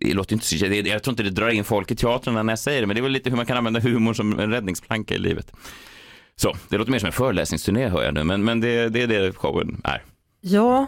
det 0.00 0.14
låter 0.14 0.34
inte 0.34 0.46
så, 0.46 0.56
jag 0.56 1.02
tror 1.02 1.12
inte 1.12 1.22
det 1.22 1.30
drar 1.30 1.48
in 1.48 1.64
folk 1.64 1.90
i 1.90 1.96
teatern 1.96 2.34
när 2.34 2.52
jag 2.52 2.58
säger 2.58 2.80
det, 2.80 2.86
men 2.86 2.94
det 2.94 3.00
är 3.00 3.02
väl 3.02 3.12
lite 3.12 3.30
hur 3.30 3.36
man 3.36 3.46
kan 3.46 3.56
använda 3.56 3.80
humor 3.80 4.14
som 4.14 4.38
en 4.38 4.50
räddningsplanka 4.50 5.14
i 5.14 5.18
livet. 5.18 5.52
Så, 6.36 6.56
det 6.68 6.78
låter 6.78 6.92
mer 6.92 6.98
som 6.98 7.06
en 7.06 7.12
föreläsningsturné 7.12 7.88
hör 7.88 8.02
jag 8.02 8.14
nu, 8.14 8.24
men, 8.24 8.44
men 8.44 8.60
det, 8.60 8.88
det 8.88 9.02
är 9.02 9.06
det 9.06 9.32
showen 9.32 9.80
är. 9.84 10.02
Ja, 10.40 10.86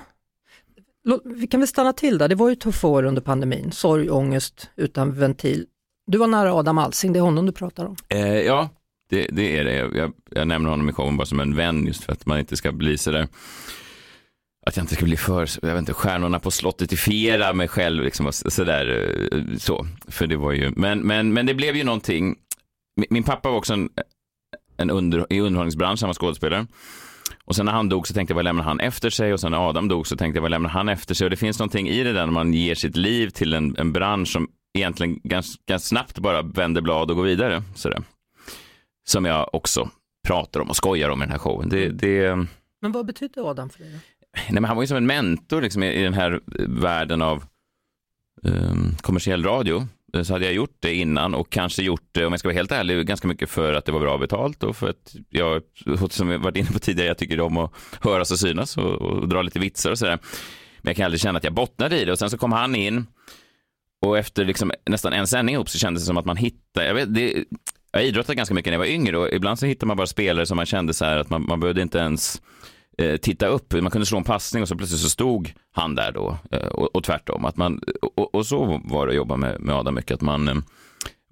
vi 1.24 1.46
kan 1.46 1.60
väl 1.60 1.68
stanna 1.68 1.92
till 1.92 2.18
där. 2.18 2.28
Det 2.28 2.34
var 2.34 2.48
ju 2.48 2.54
tuffa 2.54 2.86
år 2.86 3.02
under 3.02 3.22
pandemin, 3.22 3.72
sorg, 3.72 4.10
ångest 4.10 4.70
utan 4.76 5.14
ventil. 5.14 5.66
Du 6.06 6.18
var 6.18 6.26
nära 6.26 6.54
Adam 6.54 6.78
Alsing, 6.78 7.12
det 7.12 7.18
är 7.18 7.22
honom 7.22 7.46
du 7.46 7.52
pratar 7.52 7.84
om. 7.84 7.96
Eh, 8.08 8.40
ja, 8.40 8.68
det, 9.10 9.26
det, 9.30 9.58
är 9.58 9.64
det. 9.64 9.74
Jag, 9.74 9.96
jag, 9.96 10.12
jag, 10.30 10.48
nämner 10.48 10.70
honom 10.70 10.88
i 10.88 10.92
showen 10.92 11.16
bara 11.16 11.26
som 11.26 11.40
en 11.40 11.56
vän 11.56 11.86
just 11.86 12.04
för 12.04 12.12
att 12.12 12.26
man 12.26 12.38
inte 12.38 12.56
ska 12.56 12.72
bli 12.72 12.98
sådär 12.98 13.28
att 14.66 14.76
jag 14.76 14.82
inte 14.82 14.94
ska 14.94 15.04
bli 15.04 15.16
för, 15.16 15.48
jag 15.62 15.68
vet 15.68 15.78
inte, 15.78 15.92
stjärnorna 15.92 16.40
på 16.40 16.50
slottet 16.50 16.98
fiera 16.98 17.52
mig 17.52 17.68
själv, 17.68 18.04
liksom 18.04 18.32
sådär, 18.32 19.10
eh, 19.32 19.56
så. 19.58 19.86
För 20.08 20.26
det 20.26 20.36
var 20.36 20.52
ju, 20.52 20.72
men, 20.76 21.00
men, 21.00 21.32
men 21.32 21.46
det 21.46 21.54
blev 21.54 21.76
ju 21.76 21.84
någonting, 21.84 22.36
min 23.10 23.22
pappa 23.22 23.50
var 23.50 23.56
också 23.56 23.72
en, 23.72 23.90
en 24.76 24.90
under, 24.90 25.26
i 25.32 25.40
underhållningsbranschen, 25.40 26.06
han 26.06 26.08
var 26.08 26.14
skådespelare. 26.14 26.66
Och 27.44 27.56
sen 27.56 27.66
när 27.66 27.72
han 27.72 27.88
dog 27.88 28.06
så 28.06 28.14
tänkte 28.14 28.32
jag, 28.32 28.36
vad 28.36 28.44
lämnar 28.44 28.64
han 28.64 28.80
efter 28.80 29.10
sig? 29.10 29.32
Och 29.32 29.40
sen 29.40 29.50
när 29.50 29.68
Adam 29.68 29.88
dog 29.88 30.06
så 30.06 30.16
tänkte 30.16 30.36
jag, 30.36 30.42
vad 30.42 30.50
lämnar 30.50 30.70
han 30.70 30.88
efter 30.88 31.14
sig? 31.14 31.24
Och 31.24 31.30
det 31.30 31.36
finns 31.36 31.58
någonting 31.58 31.88
i 31.88 32.02
det 32.02 32.12
där 32.12 32.26
när 32.26 32.32
man 32.32 32.54
ger 32.54 32.74
sitt 32.74 32.96
liv 32.96 33.30
till 33.30 33.54
en, 33.54 33.76
en 33.78 33.92
bransch 33.92 34.28
som 34.28 34.48
egentligen 34.78 35.20
ganska, 35.24 35.62
ganska 35.66 35.88
snabbt 35.88 36.18
bara 36.18 36.42
vänder 36.42 36.80
blad 36.80 37.10
och 37.10 37.16
går 37.16 37.24
vidare. 37.24 37.62
Sådär. 37.74 38.02
Som 39.08 39.24
jag 39.24 39.54
också 39.54 39.90
pratar 40.28 40.60
om 40.60 40.70
och 40.70 40.76
skojar 40.76 41.08
om 41.08 41.22
i 41.22 41.24
den 41.24 41.32
här 41.32 41.38
showen. 41.38 41.68
Det, 41.68 41.88
det... 41.88 42.46
Men 42.80 42.92
vad 42.92 43.06
betydde 43.06 43.42
Adam 43.42 43.70
för 43.70 43.80
dig? 43.80 44.00
Nej, 44.36 44.60
men 44.60 44.64
han 44.64 44.76
var 44.76 44.82
ju 44.82 44.86
som 44.86 44.96
en 44.96 45.06
mentor 45.06 45.62
liksom, 45.62 45.82
i, 45.82 45.92
i 45.92 46.02
den 46.02 46.14
här 46.14 46.40
världen 46.68 47.22
av 47.22 47.44
um, 48.42 48.96
kommersiell 49.00 49.44
radio. 49.44 49.86
Eh, 50.14 50.22
så 50.22 50.32
hade 50.32 50.44
jag 50.44 50.54
gjort 50.54 50.76
det 50.80 50.94
innan 50.94 51.34
och 51.34 51.50
kanske 51.50 51.82
gjort 51.82 52.08
det, 52.12 52.26
om 52.26 52.32
jag 52.32 52.38
ska 52.38 52.48
vara 52.48 52.56
helt 52.56 52.72
ärlig, 52.72 53.06
ganska 53.06 53.28
mycket 53.28 53.50
för 53.50 53.74
att 53.74 53.84
det 53.84 53.92
var 53.92 54.00
bra 54.00 54.18
betalt 54.18 54.62
och 54.62 54.76
för 54.76 54.90
att 54.90 55.14
jag, 55.28 55.62
som 56.10 56.30
jag 56.30 56.38
varit 56.38 56.56
inne 56.56 56.70
på 56.70 56.78
tidigare, 56.78 57.08
jag 57.08 57.18
tycker 57.18 57.40
om 57.40 57.56
att 57.56 57.72
höras 58.00 58.30
och 58.30 58.38
synas 58.38 58.76
och, 58.76 59.02
och 59.02 59.28
dra 59.28 59.42
lite 59.42 59.58
vitsar 59.58 59.90
och 59.90 59.98
sådär. 59.98 60.18
Men 60.78 60.90
jag 60.90 60.96
kan 60.96 61.04
aldrig 61.04 61.20
känna 61.20 61.36
att 61.36 61.44
jag 61.44 61.54
bottnade 61.54 62.00
i 62.00 62.04
det 62.04 62.12
och 62.12 62.18
sen 62.18 62.30
så 62.30 62.38
kom 62.38 62.52
han 62.52 62.74
in 62.74 63.06
och 64.06 64.18
efter 64.18 64.44
liksom 64.44 64.72
nästan 64.86 65.12
en 65.12 65.26
sändning 65.26 65.54
ihop 65.54 65.70
så 65.70 65.78
kändes 65.78 66.02
det 66.02 66.06
som 66.06 66.16
att 66.16 66.24
man 66.24 66.36
hittade, 66.36 66.86
jag 66.86 66.94
vet, 66.94 67.14
det, 67.14 67.44
jag 67.92 68.04
idrottade 68.04 68.34
ganska 68.34 68.54
mycket 68.54 68.70
när 68.70 68.74
jag 68.74 68.78
var 68.78 68.86
yngre 68.86 69.18
och 69.18 69.28
ibland 69.32 69.58
så 69.58 69.66
hittar 69.66 69.86
man 69.86 69.96
bara 69.96 70.06
spelare 70.06 70.46
som 70.46 70.56
man 70.56 70.66
kände 70.66 70.94
så 70.94 71.04
här 71.04 71.16
att 71.16 71.30
man, 71.30 71.46
man 71.48 71.60
behövde 71.60 71.82
inte 71.82 71.98
ens 71.98 72.42
eh, 72.98 73.16
titta 73.16 73.46
upp. 73.46 73.72
Man 73.72 73.90
kunde 73.90 74.06
slå 74.06 74.18
en 74.18 74.24
passning 74.24 74.62
och 74.62 74.68
så 74.68 74.76
plötsligt 74.76 75.00
så 75.00 75.10
stod 75.10 75.52
han 75.72 75.94
där 75.94 76.12
då 76.12 76.38
eh, 76.50 76.66
och, 76.66 76.96
och 76.96 77.04
tvärtom. 77.04 77.44
Att 77.44 77.56
man, 77.56 77.80
och, 78.14 78.34
och, 78.34 78.46
så 78.46 78.80
var 78.84 79.06
det 79.06 79.10
att 79.10 79.16
jobba 79.16 79.36
med, 79.36 79.60
med 79.60 79.74
Adam 79.74 79.94
mycket, 79.94 80.14
att 80.14 80.20
man, 80.20 80.48
eh, 80.48 80.54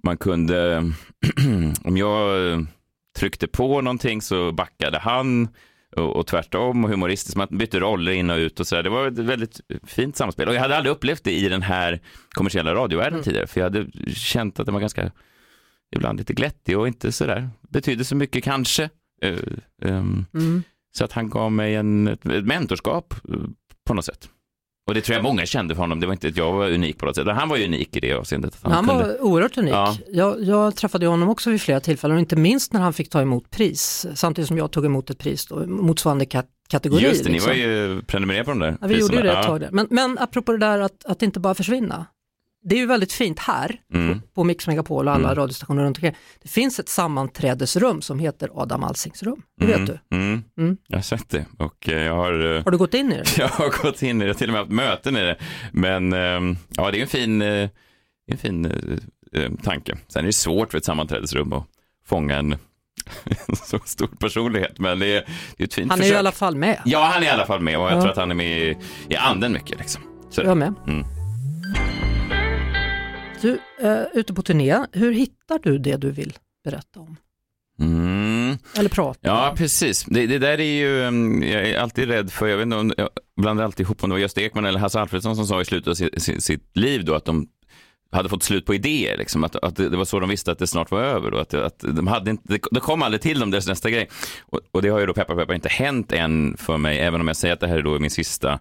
man 0.02 0.16
kunde, 0.16 0.92
om 1.84 1.96
jag 1.96 2.66
tryckte 3.18 3.46
på 3.46 3.80
någonting 3.80 4.22
så 4.22 4.52
backade 4.52 4.98
han 4.98 5.48
och, 5.96 6.16
och 6.16 6.26
tvärtom 6.26 6.84
och 6.84 6.90
humoristiskt. 6.90 7.36
Man 7.36 7.48
bytte 7.50 7.80
roller 7.80 8.12
in 8.12 8.30
och 8.30 8.36
ut 8.36 8.60
och 8.60 8.66
så 8.66 8.74
där. 8.74 8.82
Det 8.82 8.90
var 8.90 9.06
ett 9.06 9.18
väldigt 9.18 9.60
fint 9.84 10.16
samspel 10.16 10.48
och 10.48 10.54
jag 10.54 10.60
hade 10.60 10.76
aldrig 10.76 10.92
upplevt 10.92 11.24
det 11.24 11.32
i 11.32 11.48
den 11.48 11.62
här 11.62 12.00
kommersiella 12.30 12.74
radiovärlden 12.74 13.14
mm. 13.14 13.24
tidigare 13.24 13.46
för 13.46 13.60
jag 13.60 13.64
hade 13.64 13.86
känt 14.14 14.60
att 14.60 14.66
det 14.66 14.72
var 14.72 14.80
ganska 14.80 15.10
ibland 15.96 16.18
lite 16.18 16.32
glättig 16.32 16.78
och 16.78 16.88
inte 16.88 17.12
så 17.12 17.26
där 17.26 17.50
betydde 17.68 18.04
så 18.04 18.16
mycket 18.16 18.44
kanske. 18.44 18.90
Uh, 19.24 19.38
um, 19.82 20.26
mm. 20.34 20.62
Så 20.96 21.04
att 21.04 21.12
han 21.12 21.28
gav 21.28 21.52
mig 21.52 21.74
en, 21.74 22.08
ett 22.08 22.24
mentorskap 22.24 23.14
eh, 23.28 23.34
på 23.86 23.94
något 23.94 24.04
sätt. 24.04 24.28
Och 24.88 24.94
det 24.94 25.00
tror 25.00 25.16
jag 25.16 25.22
många 25.22 25.46
kände 25.46 25.74
för 25.74 25.82
honom. 25.82 26.00
Det 26.00 26.06
var 26.06 26.12
inte 26.12 26.28
att 26.28 26.36
jag 26.36 26.52
var 26.52 26.70
unik 26.70 26.98
på 26.98 27.06
något 27.06 27.16
sätt. 27.16 27.26
Han 27.26 27.48
var 27.48 27.64
unik 27.64 27.96
i 27.96 28.00
det 28.00 28.12
avseendet. 28.12 28.58
Han, 28.62 28.72
han 28.72 28.86
kunde... 28.86 29.04
var 29.04 29.22
oerhört 29.22 29.58
unik. 29.58 29.74
Ja. 29.74 29.96
Jag, 30.08 30.42
jag, 30.42 30.76
träffade 30.76 31.06
honom 31.06 31.28
också 31.28 31.50
vid 31.50 31.60
flera 31.60 31.80
tillfällen 31.80 32.16
och 32.16 32.20
inte 32.20 32.36
minst 32.36 32.72
när 32.72 32.80
han 32.80 32.92
fick 32.92 33.10
ta 33.10 33.20
emot 33.20 33.50
pris. 33.50 34.06
Samtidigt 34.14 34.48
som 34.48 34.58
jag 34.58 34.70
tog 34.70 34.84
emot 34.84 35.10
ett 35.10 35.18
pris 35.18 35.46
då, 35.46 35.66
motsvarande 35.66 36.24
kat 36.26 36.46
kategori. 36.70 37.02
Just 37.02 37.24
det, 37.24 37.30
liksom. 37.30 37.52
ni 37.52 37.62
var 37.62 37.68
ju 37.68 38.02
prenumererade 38.02 38.44
på 38.44 38.50
de 38.50 38.58
där 38.58 38.76
ja, 38.80 38.86
Vi 38.86 38.98
gjorde 38.98 39.16
ju 39.16 39.22
det 39.22 39.32
ett 39.32 39.46
tag 39.46 39.60
där. 39.60 39.68
Men, 39.72 39.86
men 39.90 40.18
apropå 40.18 40.52
det 40.52 40.58
där 40.58 40.78
att, 40.78 41.04
att 41.04 41.22
inte 41.22 41.40
bara 41.40 41.54
försvinna 41.54 42.06
det 42.62 42.74
är 42.74 42.78
ju 42.78 42.86
väldigt 42.86 43.12
fint 43.12 43.38
här 43.38 43.80
mm. 43.94 44.20
på, 44.20 44.26
på 44.34 44.44
Mix 44.44 44.66
Megapol 44.66 45.08
och 45.08 45.14
alla 45.14 45.24
mm. 45.24 45.36
radiostationer 45.36 45.82
runt 45.82 45.98
omkring. 45.98 46.14
Det 46.42 46.48
finns 46.48 46.78
ett 46.78 46.88
sammanträdesrum 46.88 48.02
som 48.02 48.18
heter 48.18 48.50
Adam 48.54 48.84
Alsings 48.84 49.22
rum, 49.22 49.42
det 49.60 49.66
vet 49.66 49.76
mm. 49.76 49.86
du? 49.86 50.16
Mm. 50.16 50.44
mm. 50.58 50.76
Jag 50.86 50.96
har 50.96 51.02
sett 51.02 51.28
det 51.30 51.46
och 51.58 51.88
eh, 51.88 52.02
jag 52.02 52.14
har... 52.14 52.56
Eh, 52.56 52.64
har 52.64 52.70
du 52.70 52.78
gått 52.78 52.94
in 52.94 53.12
i 53.12 53.16
det? 53.16 53.24
Jag 53.38 53.48
har 53.48 53.82
gått 53.82 54.02
in 54.02 54.16
i 54.16 54.24
det, 54.24 54.26
jag 54.26 54.34
har 54.34 54.38
till 54.38 54.48
och 54.48 54.52
med 54.52 54.60
haft 54.60 54.72
möten 54.72 55.16
i 55.16 55.20
det. 55.20 55.36
Men 55.72 56.12
ehm, 56.12 56.56
ja, 56.68 56.90
det 56.90 56.98
är 56.98 57.02
en 57.02 57.08
fin, 57.08 57.42
eh, 57.42 57.68
en 58.30 58.38
fin 58.38 58.72
tanke. 59.62 59.96
Sen 60.08 60.22
är 60.22 60.26
det 60.26 60.32
svårt 60.32 60.70
för 60.70 60.78
ett 60.78 60.84
sammanträdesrum 60.84 61.52
att 61.52 61.64
fånga 62.06 62.36
en 62.36 62.56
så 63.66 63.78
stor 63.84 64.06
personlighet, 64.06 64.78
men 64.78 64.98
det 64.98 65.06
är, 65.06 65.24
det 65.56 65.62
är 65.62 65.66
ett 65.66 65.74
fint 65.74 65.90
Han 65.90 65.98
är 65.98 66.02
försök. 66.02 66.16
i 66.16 66.18
alla 66.18 66.32
fall 66.32 66.56
med. 66.56 66.80
Ja, 66.84 67.10
han 67.14 67.22
är 67.22 67.26
i 67.26 67.30
alla 67.30 67.46
fall 67.46 67.60
med 67.60 67.78
och 67.78 67.84
jag 67.84 67.92
ja. 67.92 68.00
tror 68.00 68.10
att 68.10 68.16
han 68.16 68.30
är 68.30 68.34
med 68.34 68.58
i, 68.58 68.76
i 69.08 69.16
anden 69.16 69.52
mycket. 69.52 69.78
Liksom. 69.78 70.02
Så 70.30 70.40
jag 70.40 70.56
med. 70.56 70.74
Du 73.40 73.58
är 73.78 74.00
eh, 74.00 74.06
ute 74.12 74.34
på 74.34 74.42
turné, 74.42 74.86
hur 74.92 75.12
hittar 75.12 75.58
du 75.62 75.78
det 75.78 75.96
du 75.96 76.10
vill 76.10 76.38
berätta 76.64 77.00
om? 77.00 77.16
Mm. 77.80 78.58
Eller 78.78 78.88
prata 78.88 79.20
Ja, 79.22 79.54
precis. 79.56 80.04
Det, 80.04 80.26
det, 80.26 80.38
där 80.38 80.60
är 80.60 80.78
ju, 80.78 81.04
mm, 81.04 81.42
jag 81.42 81.68
är 81.68 81.78
alltid 81.78 82.08
rädd 82.08 82.32
för, 82.32 82.46
jag 82.46 82.56
vet 82.56 82.64
inte 82.64 82.76
om, 82.76 82.92
jag 82.96 83.08
blandar 83.36 83.64
alltid 83.64 83.86
ihop 83.86 84.04
om 84.04 84.10
det 84.10 84.14
var 84.14 84.20
Gösta 84.20 84.40
Ekman 84.40 84.64
eller 84.64 84.78
Hasse 84.78 85.00
Alfredsson 85.00 85.36
som 85.36 85.46
sa 85.46 85.60
i 85.60 85.64
slutet 85.64 85.88
av 85.88 85.94
sitt, 85.94 86.42
sitt 86.42 86.76
liv 86.76 87.04
då 87.04 87.14
att 87.14 87.24
de 87.24 87.48
hade 88.12 88.28
fått 88.28 88.42
slut 88.42 88.66
på 88.66 88.74
idéer. 88.74 89.16
Liksom. 89.16 89.44
Att, 89.44 89.56
att 89.56 89.76
det, 89.76 89.96
var 89.96 90.04
så 90.04 90.20
de 90.20 90.28
visste 90.28 90.52
att 90.52 90.58
det 90.58 90.66
snart 90.66 90.90
var 90.90 91.02
över. 91.02 91.34
Och 91.34 91.40
att, 91.40 91.54
att 91.54 91.78
de 91.78 92.06
hade 92.06 92.30
inte, 92.30 92.58
det, 92.70 92.80
kom 92.80 93.02
aldrig 93.02 93.20
till 93.20 93.40
dem, 93.40 93.50
deras 93.50 93.66
nästa 93.66 93.90
grej. 93.90 94.08
Och, 94.40 94.60
och, 94.70 94.82
det 94.82 94.88
har 94.88 95.00
ju 95.00 95.06
då 95.06 95.14
peppar 95.14 95.36
peppar 95.36 95.54
inte 95.54 95.68
hänt 95.68 96.12
än 96.12 96.56
för 96.56 96.78
mig, 96.78 96.98
även 96.98 97.20
om 97.20 97.26
jag 97.26 97.36
säger 97.36 97.54
att 97.54 97.60
det 97.60 97.66
här 97.66 97.76
är 97.76 97.82
då 97.82 97.98
min 97.98 98.10
sista 98.10 98.58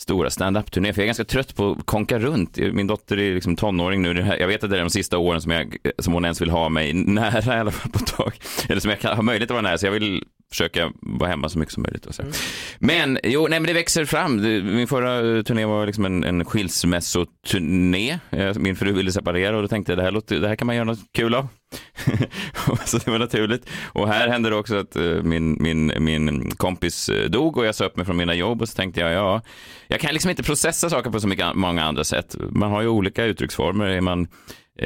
stora 0.00 0.30
standup-turné, 0.30 0.92
För 0.92 1.00
jag 1.00 1.04
är 1.04 1.08
ganska 1.08 1.24
trött 1.24 1.56
på 1.56 1.70
att 1.70 1.86
konka 1.86 2.18
runt. 2.18 2.56
Min 2.56 2.86
dotter 2.86 3.18
är 3.18 3.34
liksom 3.34 3.56
tonåring 3.56 4.02
nu. 4.02 4.36
Jag 4.38 4.46
vet 4.46 4.64
att 4.64 4.70
det 4.70 4.76
är 4.76 4.80
de 4.80 4.90
sista 4.90 5.18
åren 5.18 5.40
som, 5.40 5.52
jag, 5.52 5.76
som 5.98 6.12
hon 6.12 6.24
ens 6.24 6.40
vill 6.40 6.50
ha 6.50 6.68
mig 6.68 6.92
nära 6.92 7.56
i 7.56 7.60
alla 7.60 7.70
fall 7.70 7.92
på 7.92 7.98
ett 7.98 8.06
tag. 8.06 8.32
Eller 8.68 8.80
som 8.80 8.90
jag 8.90 9.00
kan, 9.00 9.16
har 9.16 9.22
möjlighet 9.22 9.50
att 9.50 9.54
vara 9.54 9.62
nära. 9.62 9.78
Så 9.78 9.86
jag 9.86 9.92
vill 9.92 10.24
försöka 10.50 10.92
vara 11.00 11.30
hemma 11.30 11.48
så 11.48 11.58
mycket 11.58 11.74
som 11.74 11.82
möjligt. 11.82 12.06
Och 12.06 12.14
så. 12.14 12.22
Mm. 12.22 12.34
Men 12.78 13.18
jo, 13.24 13.46
nej, 13.50 13.60
men 13.60 13.66
det 13.66 13.72
växer 13.72 14.04
fram. 14.04 14.36
Min 14.76 14.86
förra 14.86 15.42
turné 15.42 15.64
var 15.64 15.86
liksom 15.86 16.04
en, 16.04 16.24
en 16.24 16.44
skilsmässoturné. 16.44 18.18
Min 18.56 18.76
fru 18.76 18.92
ville 18.92 19.12
separera 19.12 19.56
och 19.56 19.62
då 19.62 19.68
tänkte 19.68 19.92
jag 19.92 19.98
det 19.98 20.02
här, 20.02 20.10
låter, 20.10 20.40
det 20.40 20.48
här 20.48 20.56
kan 20.56 20.66
man 20.66 20.76
göra 20.76 20.84
något 20.84 21.12
kul 21.12 21.34
av. 21.34 21.48
så 22.84 22.98
det 22.98 23.10
var 23.10 23.18
naturligt. 23.18 23.70
Och 23.92 24.08
här 24.08 24.28
hände 24.28 24.50
det 24.50 24.56
också 24.56 24.76
att 24.76 24.96
eh, 24.96 25.02
min, 25.02 25.56
min, 25.60 25.92
min 25.98 26.50
kompis 26.50 27.08
eh, 27.08 27.30
dog 27.30 27.56
och 27.56 27.66
jag 27.66 27.74
sa 27.74 27.84
upp 27.84 27.96
mig 27.96 28.06
från 28.06 28.16
mina 28.16 28.34
jobb 28.34 28.62
och 28.62 28.68
så 28.68 28.76
tänkte 28.76 29.00
jag, 29.00 29.12
ja, 29.12 29.42
jag 29.88 30.00
kan 30.00 30.12
liksom 30.12 30.30
inte 30.30 30.42
processa 30.42 30.90
saker 30.90 31.10
på 31.10 31.20
så 31.20 31.28
mycket, 31.28 31.54
många 31.54 31.84
andra 31.84 32.04
sätt. 32.04 32.36
Man 32.50 32.70
har 32.70 32.82
ju 32.82 32.88
olika 32.88 33.24
uttrycksformer. 33.24 33.86
Är 33.86 34.00
man, 34.00 34.22
eh, 34.22 34.28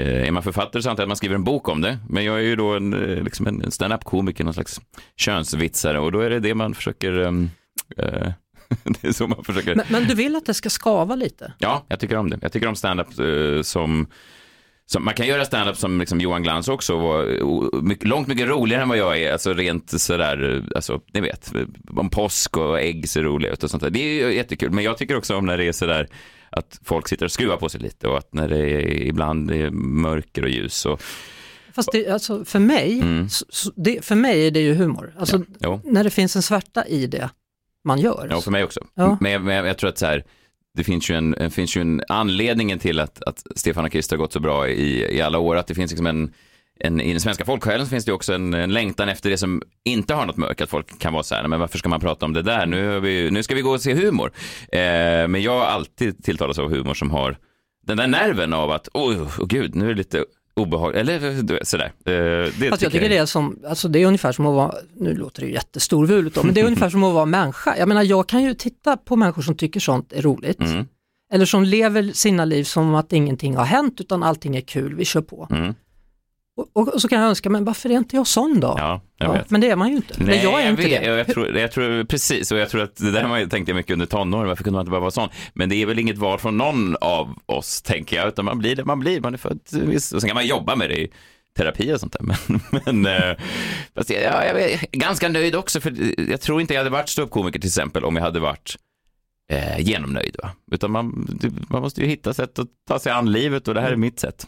är 0.00 0.30
man 0.30 0.42
författare 0.42 0.82
så 0.82 0.90
antar 0.90 1.02
jag 1.02 1.06
att 1.06 1.08
man 1.08 1.16
skriver 1.16 1.34
en 1.34 1.44
bok 1.44 1.68
om 1.68 1.80
det. 1.80 1.98
Men 2.08 2.24
jag 2.24 2.36
är 2.36 2.42
ju 2.42 2.56
då 2.56 2.74
en, 2.74 2.90
liksom 3.24 3.46
en 3.46 3.70
stand-up-komiker, 3.70 4.44
någon 4.44 4.54
slags 4.54 4.80
könsvitsare 5.16 5.98
och 5.98 6.12
då 6.12 6.20
är 6.20 6.30
det 6.30 6.40
det 6.40 6.54
man 6.54 6.74
försöker 6.74 7.18
um, 7.18 7.50
uh, 7.98 8.28
det 8.84 9.08
är 9.08 9.12
så 9.12 9.26
man 9.26 9.44
försöker. 9.44 9.74
Men, 9.74 9.86
men, 9.88 10.04
du 10.04 10.14
vill 10.14 10.36
att 10.36 10.46
det 10.46 10.54
ska 10.54 10.70
skava 10.70 11.14
lite? 11.14 11.52
Ja, 11.58 11.84
jag 11.88 12.00
tycker 12.00 12.16
om 12.16 12.30
det. 12.30 12.38
Jag 12.42 12.52
tycker 12.52 12.68
om 12.68 12.76
stand-up 12.76 13.20
uh, 13.20 13.62
som 13.62 14.06
så 14.86 15.00
man 15.00 15.14
kan 15.14 15.26
göra 15.26 15.44
stand-up 15.44 15.76
som 15.76 16.00
liksom 16.00 16.20
Johan 16.20 16.42
Glans 16.42 16.68
också, 16.68 16.96
var 16.96 17.82
mycket, 17.82 18.08
långt 18.08 18.28
mycket 18.28 18.48
roligare 18.48 18.82
än 18.82 18.88
vad 18.88 18.98
jag 18.98 19.18
är, 19.18 19.32
alltså 19.32 19.52
rent 19.52 20.00
sådär, 20.00 20.64
alltså 20.76 21.00
ni 21.12 21.20
vet, 21.20 21.52
om 21.96 22.10
påsk 22.10 22.56
och 22.56 22.80
ägg 22.80 23.08
ser 23.08 23.22
roliga 23.22 23.52
ut 23.52 23.62
och 23.62 23.70
sånt 23.70 23.82
där. 23.82 23.90
Det 23.90 23.98
är 23.98 24.28
ju 24.28 24.34
jättekul, 24.34 24.70
men 24.70 24.84
jag 24.84 24.98
tycker 24.98 25.16
också 25.16 25.36
om 25.36 25.46
när 25.46 25.58
det 25.58 25.64
är 25.64 25.72
sådär 25.72 26.08
att 26.56 26.80
folk 26.82 27.08
sitter 27.08 27.25
och 27.25 27.32
skruvar 27.32 27.56
på 27.56 27.68
sig 27.68 27.80
lite 27.80 28.08
och 28.08 28.18
att 28.18 28.34
när 28.34 28.49
det 28.49 28.58
är, 28.58 29.02
ibland 29.02 29.50
är 29.50 29.70
mörker 29.70 30.42
och 30.42 30.49
ljus. 30.49 30.87
Och, 30.87 31.02
Fast 31.73 31.92
det, 31.92 32.08
alltså 32.08 32.44
för 32.44 32.58
mig, 32.58 33.00
mm. 33.00 33.28
så, 33.28 33.73
det, 33.76 34.04
för 34.04 34.14
mig 34.14 34.46
är 34.46 34.50
det 34.50 34.61
ju 34.61 34.75
humor. 34.75 35.14
Alltså, 35.18 35.42
ja, 35.58 35.80
när 35.84 36.04
det 36.04 36.11
finns 36.11 36.37
en 36.37 36.42
svärta 36.42 36.87
i 36.87 37.06
det 37.06 37.30
man 37.84 37.99
gör. 37.99 38.28
Ja, 38.30 38.40
för 38.40 38.50
mig 38.50 38.64
också. 38.64 38.80
Ja. 38.94 39.18
Men, 39.20 39.44
men 39.44 39.66
jag 39.66 39.78
tror 39.78 39.90
att 39.90 39.99
så 39.99 40.06
här, 40.06 40.25
det 40.75 40.84
finns 40.84 41.11
ju 41.11 41.14
en, 41.14 41.50
finns 41.50 41.76
ju 41.76 41.80
en 41.80 42.02
anledningen 42.08 42.78
till 42.78 43.00
att, 43.00 43.23
att 43.23 43.42
Stefan 43.56 43.84
och 43.84 43.92
Christer 43.92 44.16
har 44.16 44.18
gått 44.18 44.32
så 44.32 44.40
bra 44.40 44.68
i, 44.68 45.16
i 45.16 45.20
alla 45.20 45.38
år, 45.38 45.56
att 45.56 45.66
det 45.66 45.75
finns 45.75 45.90
liksom 45.90 46.06
en, 46.06 46.32
en, 46.84 47.00
i 47.00 47.10
den 47.10 47.20
svenska 47.20 47.44
folksjälen 47.44 47.86
finns 47.86 48.04
det 48.04 48.12
också 48.12 48.32
en, 48.32 48.54
en 48.54 48.72
längtan 48.72 49.08
efter 49.08 49.30
det 49.30 49.38
som 49.38 49.62
inte 49.84 50.14
har 50.14 50.26
något 50.26 50.36
mörkt, 50.36 50.60
att 50.60 50.70
folk 50.70 50.98
kan 50.98 51.12
vara 51.12 51.22
så 51.22 51.34
här, 51.34 51.48
men 51.48 51.60
varför 51.60 51.78
ska 51.78 51.88
man 51.88 52.00
prata 52.00 52.26
om 52.26 52.32
det 52.32 52.42
där, 52.42 52.66
nu, 52.66 53.00
vi, 53.00 53.30
nu 53.30 53.42
ska 53.42 53.54
vi 53.54 53.60
gå 53.60 53.70
och 53.70 53.80
se 53.80 53.94
humor. 53.94 54.32
Eh, 54.72 54.78
men 55.28 55.42
jag 55.42 55.58
har 55.58 55.66
alltid 55.66 56.24
tilltalats 56.24 56.58
av 56.58 56.70
humor 56.70 56.94
som 56.94 57.10
har 57.10 57.38
den 57.86 57.96
där 57.96 58.06
nerven 58.06 58.52
av 58.52 58.70
att, 58.70 58.88
oj, 58.94 59.16
oh, 59.16 59.40
oh, 59.40 59.46
gud, 59.46 59.74
nu 59.74 59.84
är 59.84 59.88
det 59.88 59.94
lite 59.94 60.24
obehagligt, 60.54 61.00
eller 61.00 61.64
sådär. 61.64 61.92
Eh, 62.04 62.12
det 62.58 62.68
Fast 62.70 62.82
jag 62.82 62.92
tycker 62.92 63.02
jag... 63.02 63.10
det 63.10 63.16
är 63.16 63.26
som, 63.26 63.58
alltså 63.68 63.88
det 63.88 64.02
är 64.02 64.06
ungefär 64.06 64.32
som 64.32 64.46
att 64.46 64.54
vara, 64.54 64.74
nu 64.96 65.14
låter 65.14 65.40
det 65.40 65.46
ju 65.46 65.52
jättestorvulet 65.52 66.34
då, 66.34 66.42
men 66.42 66.54
det 66.54 66.60
är 66.60 66.64
ungefär 66.64 66.90
som 66.96 67.04
att 67.04 67.14
vara 67.14 67.26
människa. 67.26 67.76
Jag 67.78 67.88
menar 67.88 68.02
jag 68.02 68.28
kan 68.28 68.42
ju 68.42 68.54
titta 68.54 68.96
på 68.96 69.16
människor 69.16 69.42
som 69.42 69.56
tycker 69.56 69.80
sånt 69.80 70.12
är 70.12 70.22
roligt. 70.22 70.60
Mm. 70.60 70.86
Eller 71.32 71.46
som 71.46 71.64
lever 71.64 72.12
sina 72.12 72.44
liv 72.44 72.64
som 72.64 72.94
att 72.94 73.12
ingenting 73.12 73.56
har 73.56 73.64
hänt 73.64 74.00
utan 74.00 74.22
allting 74.22 74.56
är 74.56 74.60
kul, 74.60 74.94
vi 74.94 75.04
kör 75.04 75.20
på. 75.20 75.48
Mm. 75.50 75.74
Och, 76.56 76.94
och, 76.94 77.00
så 77.00 77.08
kan 77.08 77.20
jag 77.20 77.28
önska, 77.28 77.50
men 77.50 77.64
varför 77.64 77.90
är 77.90 77.94
inte 77.94 78.16
jag 78.16 78.26
sån 78.26 78.61
då? 78.61 78.75
Ja, 78.78 79.00
jag 79.18 79.37
ja, 79.37 79.44
men 79.49 79.61
det 79.61 79.70
är 79.70 79.76
man 79.76 79.90
ju 79.90 79.96
inte. 79.96 80.14
Nej, 80.18 80.40
jag 80.42 80.61
är 80.61 80.64
jag 80.64 80.70
inte 80.70 80.82
vet. 80.82 81.02
det. 81.02 81.16
Jag 81.16 81.26
tror, 81.26 81.56
jag 81.56 81.73
tror, 81.73 82.04
precis, 82.04 82.52
och 82.52 82.58
jag 82.58 82.68
tror 82.68 82.82
att 82.82 82.96
det 82.96 83.11
där 83.11 83.28
man 83.28 83.49
tänkte 83.49 83.70
jag 83.73 83.76
mycket 83.76 83.92
under 83.92 84.06
tonåren, 84.06 84.49
varför 84.49 84.64
kunde 84.64 84.76
man 84.76 84.80
inte 84.82 84.90
bara 84.90 85.00
vara 85.00 85.11
sån? 85.11 85.28
Men 85.54 85.68
det 85.68 85.76
är 85.76 85.87
väl 85.87 85.99
inget 85.99 86.18
val 86.18 86.38
från 86.38 86.56
någon 86.56 86.96
av 86.96 87.38
oss, 87.46 87.82
tänker 87.82 88.16
jag, 88.16 88.28
utan 88.28 88.44
man 88.44 88.58
blir 88.58 88.76
det 88.76 88.84
man 88.84 89.00
blir, 89.00 89.20
man 89.20 89.34
är 89.34 89.38
född, 89.38 89.61
och 89.94 90.02
sen 90.02 90.20
kan 90.20 90.34
man 90.34 90.46
jobba 90.46 90.76
med 90.76 90.90
det 90.90 91.00
i 91.00 91.11
terapi 91.56 91.92
och 91.94 92.00
sånt 92.00 92.12
där. 92.12 92.23
Men, 92.49 92.61
men 92.84 93.06
äh, 93.06 93.37
fast 93.94 94.11
jag, 94.11 94.23
jag, 94.23 94.61
jag 94.61 94.70
är 94.70 94.80
ganska 94.92 95.28
nöjd 95.28 95.54
också, 95.54 95.80
för 95.80 95.94
jag 96.30 96.40
tror 96.40 96.61
inte 96.61 96.75
jag 96.75 96.80
hade 96.80 96.90
varit 96.90 97.08
ståuppkomiker 97.08 97.58
till 97.61 97.68
exempel 97.68 98.04
om 98.04 98.16
jag 98.16 98.23
hade 98.23 98.40
varit 98.40 98.76
eh, 99.50 99.80
genomnöjd. 99.80 100.37
Va? 100.42 100.50
Utan 100.73 100.90
man, 100.90 101.38
man 101.68 101.82
måste 101.82 102.00
ju 102.00 102.06
hitta 102.06 102.34
sätt 102.34 102.58
att 102.58 102.68
ta 102.88 102.99
sig 102.99 103.12
an 103.12 103.32
livet 103.32 103.68
och 103.68 103.75
det 103.75 103.80
här 103.80 103.92
är 103.92 103.96
mitt 103.96 104.20
sätt 104.20 104.46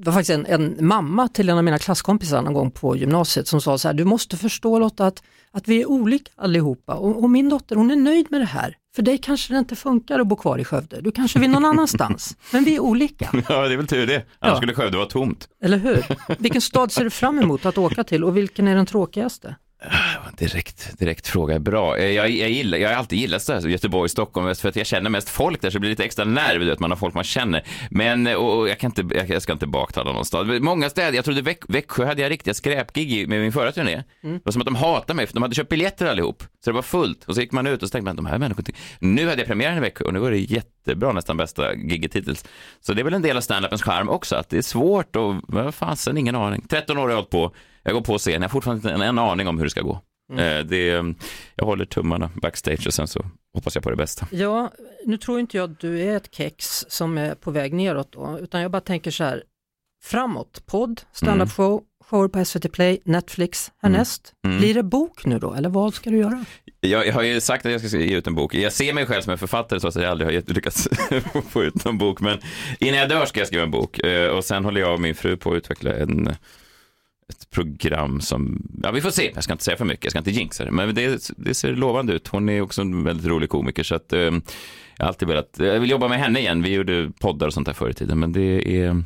det 0.00 0.06
var 0.06 0.12
faktiskt 0.12 0.30
en, 0.30 0.46
en, 0.46 0.86
mamma 0.86 1.28
till 1.28 1.48
en 1.48 1.58
av 1.58 1.64
mina 1.64 1.78
klasskompisar 1.78 2.42
någon 2.42 2.54
gång 2.54 2.70
på 2.70 2.96
gymnasiet 2.96 3.48
som 3.48 3.60
sa 3.60 3.78
så 3.78 3.88
här, 3.88 3.94
du 3.94 4.04
måste 4.04 4.36
förstå 4.36 4.78
Lotta 4.78 5.06
att, 5.06 5.22
att 5.52 5.68
vi 5.68 5.82
är 5.82 5.86
olika 5.86 6.30
allihopa 6.36 6.94
och, 6.94 7.22
och 7.22 7.30
min 7.30 7.48
dotter 7.48 7.76
hon 7.76 7.90
är 7.90 7.96
nöjd 7.96 8.26
med 8.30 8.40
det 8.40 8.46
här. 8.46 8.76
För 8.96 9.02
dig 9.02 9.18
kanske 9.18 9.52
det 9.52 9.58
inte 9.58 9.76
funkar 9.76 10.20
att 10.20 10.26
bo 10.26 10.36
kvar 10.36 10.58
i 10.58 10.64
Skövde, 10.64 11.00
du 11.00 11.10
kanske 11.10 11.38
vill 11.38 11.50
någon 11.50 11.64
annanstans. 11.64 12.36
Men 12.52 12.64
vi 12.64 12.74
är 12.74 12.80
olika. 12.80 13.30
Ja, 13.48 13.68
det 13.68 13.74
är 13.74 13.76
väl 13.76 13.86
tur 13.86 14.06
det. 14.06 14.14
Annars 14.14 14.26
ja. 14.38 14.56
skulle 14.56 14.74
Skövde 14.74 14.96
vara 14.96 15.08
tomt. 15.08 15.48
Eller 15.62 15.78
hur? 15.78 16.04
Vilken 16.38 16.60
stad 16.60 16.92
ser 16.92 17.04
du 17.04 17.10
fram 17.10 17.38
emot 17.38 17.66
att 17.66 17.78
åka 17.78 18.04
till 18.04 18.24
och 18.24 18.36
vilken 18.36 18.68
är 18.68 18.76
den 18.76 18.86
tråkigaste? 18.86 19.54
Ah, 19.82 20.30
direkt, 20.38 20.98
direkt 20.98 21.26
fråga 21.26 21.54
är 21.54 21.58
bra. 21.58 21.96
Eh, 21.96 22.10
jag, 22.10 22.30
jag, 22.30 22.50
gillar, 22.50 22.78
jag 22.78 22.88
har 22.88 22.96
alltid 22.96 23.18
gillat 23.18 23.42
så 23.42 23.52
här, 23.52 23.68
Göteborg, 23.68 24.08
Stockholm, 24.08 24.54
för 24.54 24.68
att 24.68 24.76
jag 24.76 24.86
känner 24.86 25.10
mest 25.10 25.28
folk 25.28 25.62
där 25.62 25.70
så 25.70 25.74
det 25.74 25.80
blir 25.80 25.90
lite 25.90 26.04
extra 26.04 26.24
nerv, 26.24 26.72
att 26.72 26.80
man 26.80 26.90
har 26.90 26.96
folk 26.96 27.14
man 27.14 27.24
känner. 27.24 27.64
Men 27.90 28.26
och, 28.26 28.58
och 28.58 28.68
jag, 28.68 28.78
kan 28.78 28.90
inte, 28.90 29.16
jag, 29.16 29.30
jag, 29.30 29.42
ska 29.42 29.52
inte 29.52 29.66
baktala 29.66 30.12
någon 30.12 30.24
stad. 30.24 30.62
Många 30.62 30.90
städer, 30.90 31.12
jag 31.12 31.24
trodde 31.24 31.42
Väx, 31.42 31.66
Växjö 31.68 32.04
hade 32.04 32.22
jag 32.22 32.30
riktiga 32.30 32.54
skräpgig 32.54 33.28
med 33.28 33.40
min 33.40 33.52
förra 33.52 33.72
turné. 33.72 34.02
Mm. 34.22 34.34
Det 34.36 34.40
var 34.44 34.52
som 34.52 34.62
att 34.62 34.66
de 34.66 34.74
hatade 34.76 35.14
mig, 35.14 35.26
för 35.26 35.34
de 35.34 35.42
hade 35.42 35.54
köpt 35.54 35.70
biljetter 35.70 36.06
allihop. 36.06 36.42
Så 36.64 36.70
det 36.70 36.74
var 36.74 36.82
fullt. 36.82 37.24
Och 37.24 37.34
så 37.34 37.40
gick 37.40 37.52
man 37.52 37.66
ut 37.66 37.82
och 37.82 37.88
så 37.88 37.92
tänkte 37.92 38.04
man, 38.04 38.16
de 38.16 38.26
här 38.26 38.38
människorna, 38.38 38.78
nu 38.98 39.28
hade 39.28 39.40
jag 39.40 39.46
premiären 39.46 39.76
i 39.76 39.80
Växjö 39.80 40.04
och 40.04 40.12
nu 40.12 40.18
var 40.18 40.30
det 40.30 40.38
jättebra, 40.38 41.12
nästan 41.12 41.36
bästa 41.36 41.74
giget 41.74 42.16
hittills. 42.16 42.44
Så 42.80 42.92
det 42.92 43.02
är 43.02 43.04
väl 43.04 43.14
en 43.14 43.22
del 43.22 43.36
av 43.36 43.40
standupens 43.40 43.82
charm 43.82 44.08
också, 44.08 44.36
att 44.36 44.48
det 44.48 44.58
är 44.58 44.62
svårt 44.62 45.16
och, 45.16 45.34
vad 45.48 45.74
fasen, 45.74 46.18
ingen 46.18 46.34
aning. 46.34 46.66
13 46.68 46.98
år 46.98 47.02
har 47.02 47.08
jag 47.08 47.16
hållit 47.16 47.30
på, 47.30 47.54
jag 47.82 47.94
går 47.94 48.00
på 48.00 48.18
scen, 48.18 48.32
jag 48.32 48.40
har 48.40 48.48
fortfarande 48.48 48.78
inte 48.78 48.94
en, 48.94 49.08
en 49.08 49.18
aning 49.18 49.48
om 49.48 49.58
hur 49.58 49.64
det 49.64 49.70
ska 49.70 49.82
gå. 49.82 50.00
Mm. 50.32 50.58
Eh, 50.58 50.64
det, 50.64 51.14
jag 51.54 51.64
håller 51.64 51.84
tummarna 51.84 52.30
backstage 52.42 52.86
och 52.86 52.94
sen 52.94 53.08
så 53.08 53.24
hoppas 53.54 53.74
jag 53.74 53.84
på 53.84 53.90
det 53.90 53.96
bästa. 53.96 54.26
Ja, 54.30 54.72
nu 55.06 55.16
tror 55.16 55.40
inte 55.40 55.56
jag 55.56 55.70
att 55.70 55.80
du 55.80 56.00
är 56.00 56.16
ett 56.16 56.34
kex 56.34 56.84
som 56.88 57.18
är 57.18 57.34
på 57.34 57.50
väg 57.50 57.74
neråt 57.74 58.12
då, 58.12 58.38
utan 58.40 58.60
jag 58.62 58.70
bara 58.70 58.80
tänker 58.80 59.10
så 59.10 59.24
här, 59.24 59.42
framåt, 60.02 60.62
podd, 60.66 61.00
standup 61.12 61.52
show, 61.52 61.72
mm. 61.72 61.84
Shower 62.10 62.28
på 62.28 62.44
SVT 62.44 62.72
Play, 62.72 62.98
Netflix 63.04 63.72
härnäst. 63.82 64.34
Mm. 64.44 64.52
Mm. 64.52 64.60
Blir 64.60 64.74
det 64.74 64.82
bok 64.82 65.26
nu 65.26 65.38
då, 65.38 65.54
eller 65.54 65.68
vad 65.68 65.94
ska 65.94 66.10
du 66.10 66.18
göra? 66.18 66.44
Jag, 66.80 67.06
jag, 67.06 67.14
har 67.14 67.22
ju 67.22 67.40
sagt 67.40 67.66
att 67.66 67.72
jag 67.72 67.80
ska 67.80 67.98
ge 67.98 68.16
ut 68.16 68.26
en 68.26 68.34
bok. 68.34 68.54
Jag 68.54 68.72
ser 68.72 68.92
mig 68.92 69.06
själv 69.06 69.22
som 69.22 69.32
en 69.32 69.38
författare 69.38 69.80
så 69.80 69.88
att 69.88 69.94
jag 69.94 70.04
aldrig 70.04 70.28
har 70.28 70.54
lyckats 70.54 70.88
få 71.50 71.64
ut 71.64 71.84
någon 71.84 71.98
bok. 71.98 72.20
Men 72.20 72.38
innan 72.78 72.98
jag 72.98 73.08
dör 73.08 73.26
ska 73.26 73.40
jag 73.40 73.46
skriva 73.46 73.64
en 73.64 73.70
bok 73.70 73.98
eh, 73.98 74.28
och 74.28 74.44
sen 74.44 74.64
håller 74.64 74.80
jag 74.80 74.94
och 74.94 75.00
min 75.00 75.14
fru 75.14 75.36
på 75.36 75.50
att 75.50 75.56
utveckla 75.56 75.94
en 75.94 76.34
ett 77.30 77.50
program 77.50 78.20
som, 78.20 78.62
ja 78.82 78.90
vi 78.90 79.00
får 79.00 79.10
se, 79.10 79.30
jag 79.34 79.44
ska 79.44 79.52
inte 79.52 79.64
säga 79.64 79.76
för 79.76 79.84
mycket, 79.84 80.04
jag 80.04 80.10
ska 80.10 80.18
inte 80.18 80.30
jinxa 80.30 80.64
det, 80.64 80.70
men 80.70 80.94
det, 80.94 81.30
det 81.36 81.54
ser 81.54 81.72
lovande 81.72 82.12
ut. 82.12 82.28
Hon 82.28 82.48
är 82.48 82.60
också 82.60 82.82
en 82.82 83.04
väldigt 83.04 83.26
rolig 83.26 83.50
komiker 83.50 83.82
så 83.82 83.94
att 83.94 84.12
eh, 84.12 84.20
jag 84.20 84.32
har 84.98 85.06
alltid 85.08 85.28
velat, 85.28 85.56
jag 85.58 85.80
vill 85.80 85.90
jobba 85.90 86.08
med 86.08 86.18
henne 86.18 86.38
igen, 86.38 86.62
vi 86.62 86.72
gjorde 86.72 87.12
poddar 87.20 87.46
och 87.46 87.52
sånt 87.52 87.66
där 87.66 87.74
förr 87.74 87.90
i 87.90 87.94
tiden, 87.94 88.18
men 88.18 88.32
det 88.32 88.80
är, 88.82 89.04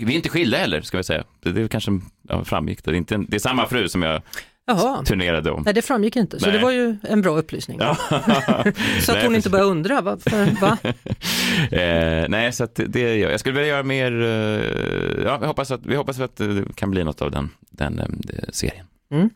vi 0.00 0.12
är 0.12 0.16
inte 0.16 0.28
skilda 0.28 0.58
heller, 0.58 0.80
ska 0.80 0.96
vi 0.96 1.04
säga. 1.04 1.24
Det, 1.40 1.68
kanske 1.68 2.00
ja, 2.28 2.44
framgick, 2.44 2.84
det 2.84 2.90
är, 2.90 2.94
inte, 2.94 3.16
det 3.28 3.36
är 3.36 3.40
samma 3.40 3.66
fru 3.66 3.88
som 3.88 4.02
jag 4.02 4.22
Jaha. 4.66 5.04
turnerade 5.04 5.50
om. 5.50 5.62
Nej, 5.62 5.74
det 5.74 5.82
framgick 5.82 6.16
inte, 6.16 6.40
så 6.40 6.46
Nej. 6.46 6.56
det 6.56 6.62
var 6.62 6.70
ju 6.70 6.96
en 7.02 7.22
bra 7.22 7.38
upplysning. 7.38 7.78
Ja. 7.80 7.96
så 9.00 9.12
att 9.12 9.24
hon 9.24 9.34
inte 9.34 9.50
börjar 9.50 9.64
undra, 9.64 10.00
varför, 10.00 10.60
va? 10.60 10.78
eh, 11.78 12.28
nej, 12.28 12.52
så 12.52 12.64
att 12.64 12.80
det 12.86 13.16
gör 13.16 13.30
jag. 13.30 13.40
skulle 13.40 13.54
vilja 13.54 13.68
göra 13.68 13.82
mer, 13.82 14.22
eh, 14.22 15.24
ja, 15.24 15.38
vi 15.38 15.46
hoppas 15.46 15.70
att, 15.70 15.86
vi 15.86 15.96
hoppas 15.96 16.20
att 16.20 16.36
det 16.36 16.64
kan 16.74 16.90
bli 16.90 17.04
något 17.04 17.22
av 17.22 17.30
den, 17.30 17.50
den 17.70 17.98
eh, 17.98 18.48
serien. 18.52 18.86
Mm. 19.10 19.30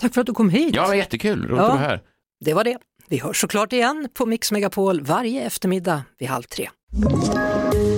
Tack 0.00 0.14
för 0.14 0.20
att 0.20 0.26
du 0.26 0.32
kom 0.32 0.50
hit. 0.50 0.74
Ja, 0.76 0.82
det 0.82 0.88
var 0.88 0.94
jättekul, 0.94 1.42
roligt 1.42 1.56
ja, 1.56 1.64
att 1.64 1.70
vara 1.70 1.88
här. 1.88 2.00
Det 2.44 2.54
var 2.54 2.64
det. 2.64 2.78
Vi 3.08 3.18
hörs 3.18 3.40
såklart 3.40 3.72
igen 3.72 4.08
på 4.14 4.26
Mix 4.26 4.52
Megapol 4.52 5.00
varje 5.00 5.42
eftermiddag 5.42 6.02
vid 6.18 6.28
halv 6.28 6.42
tre. 6.42 6.68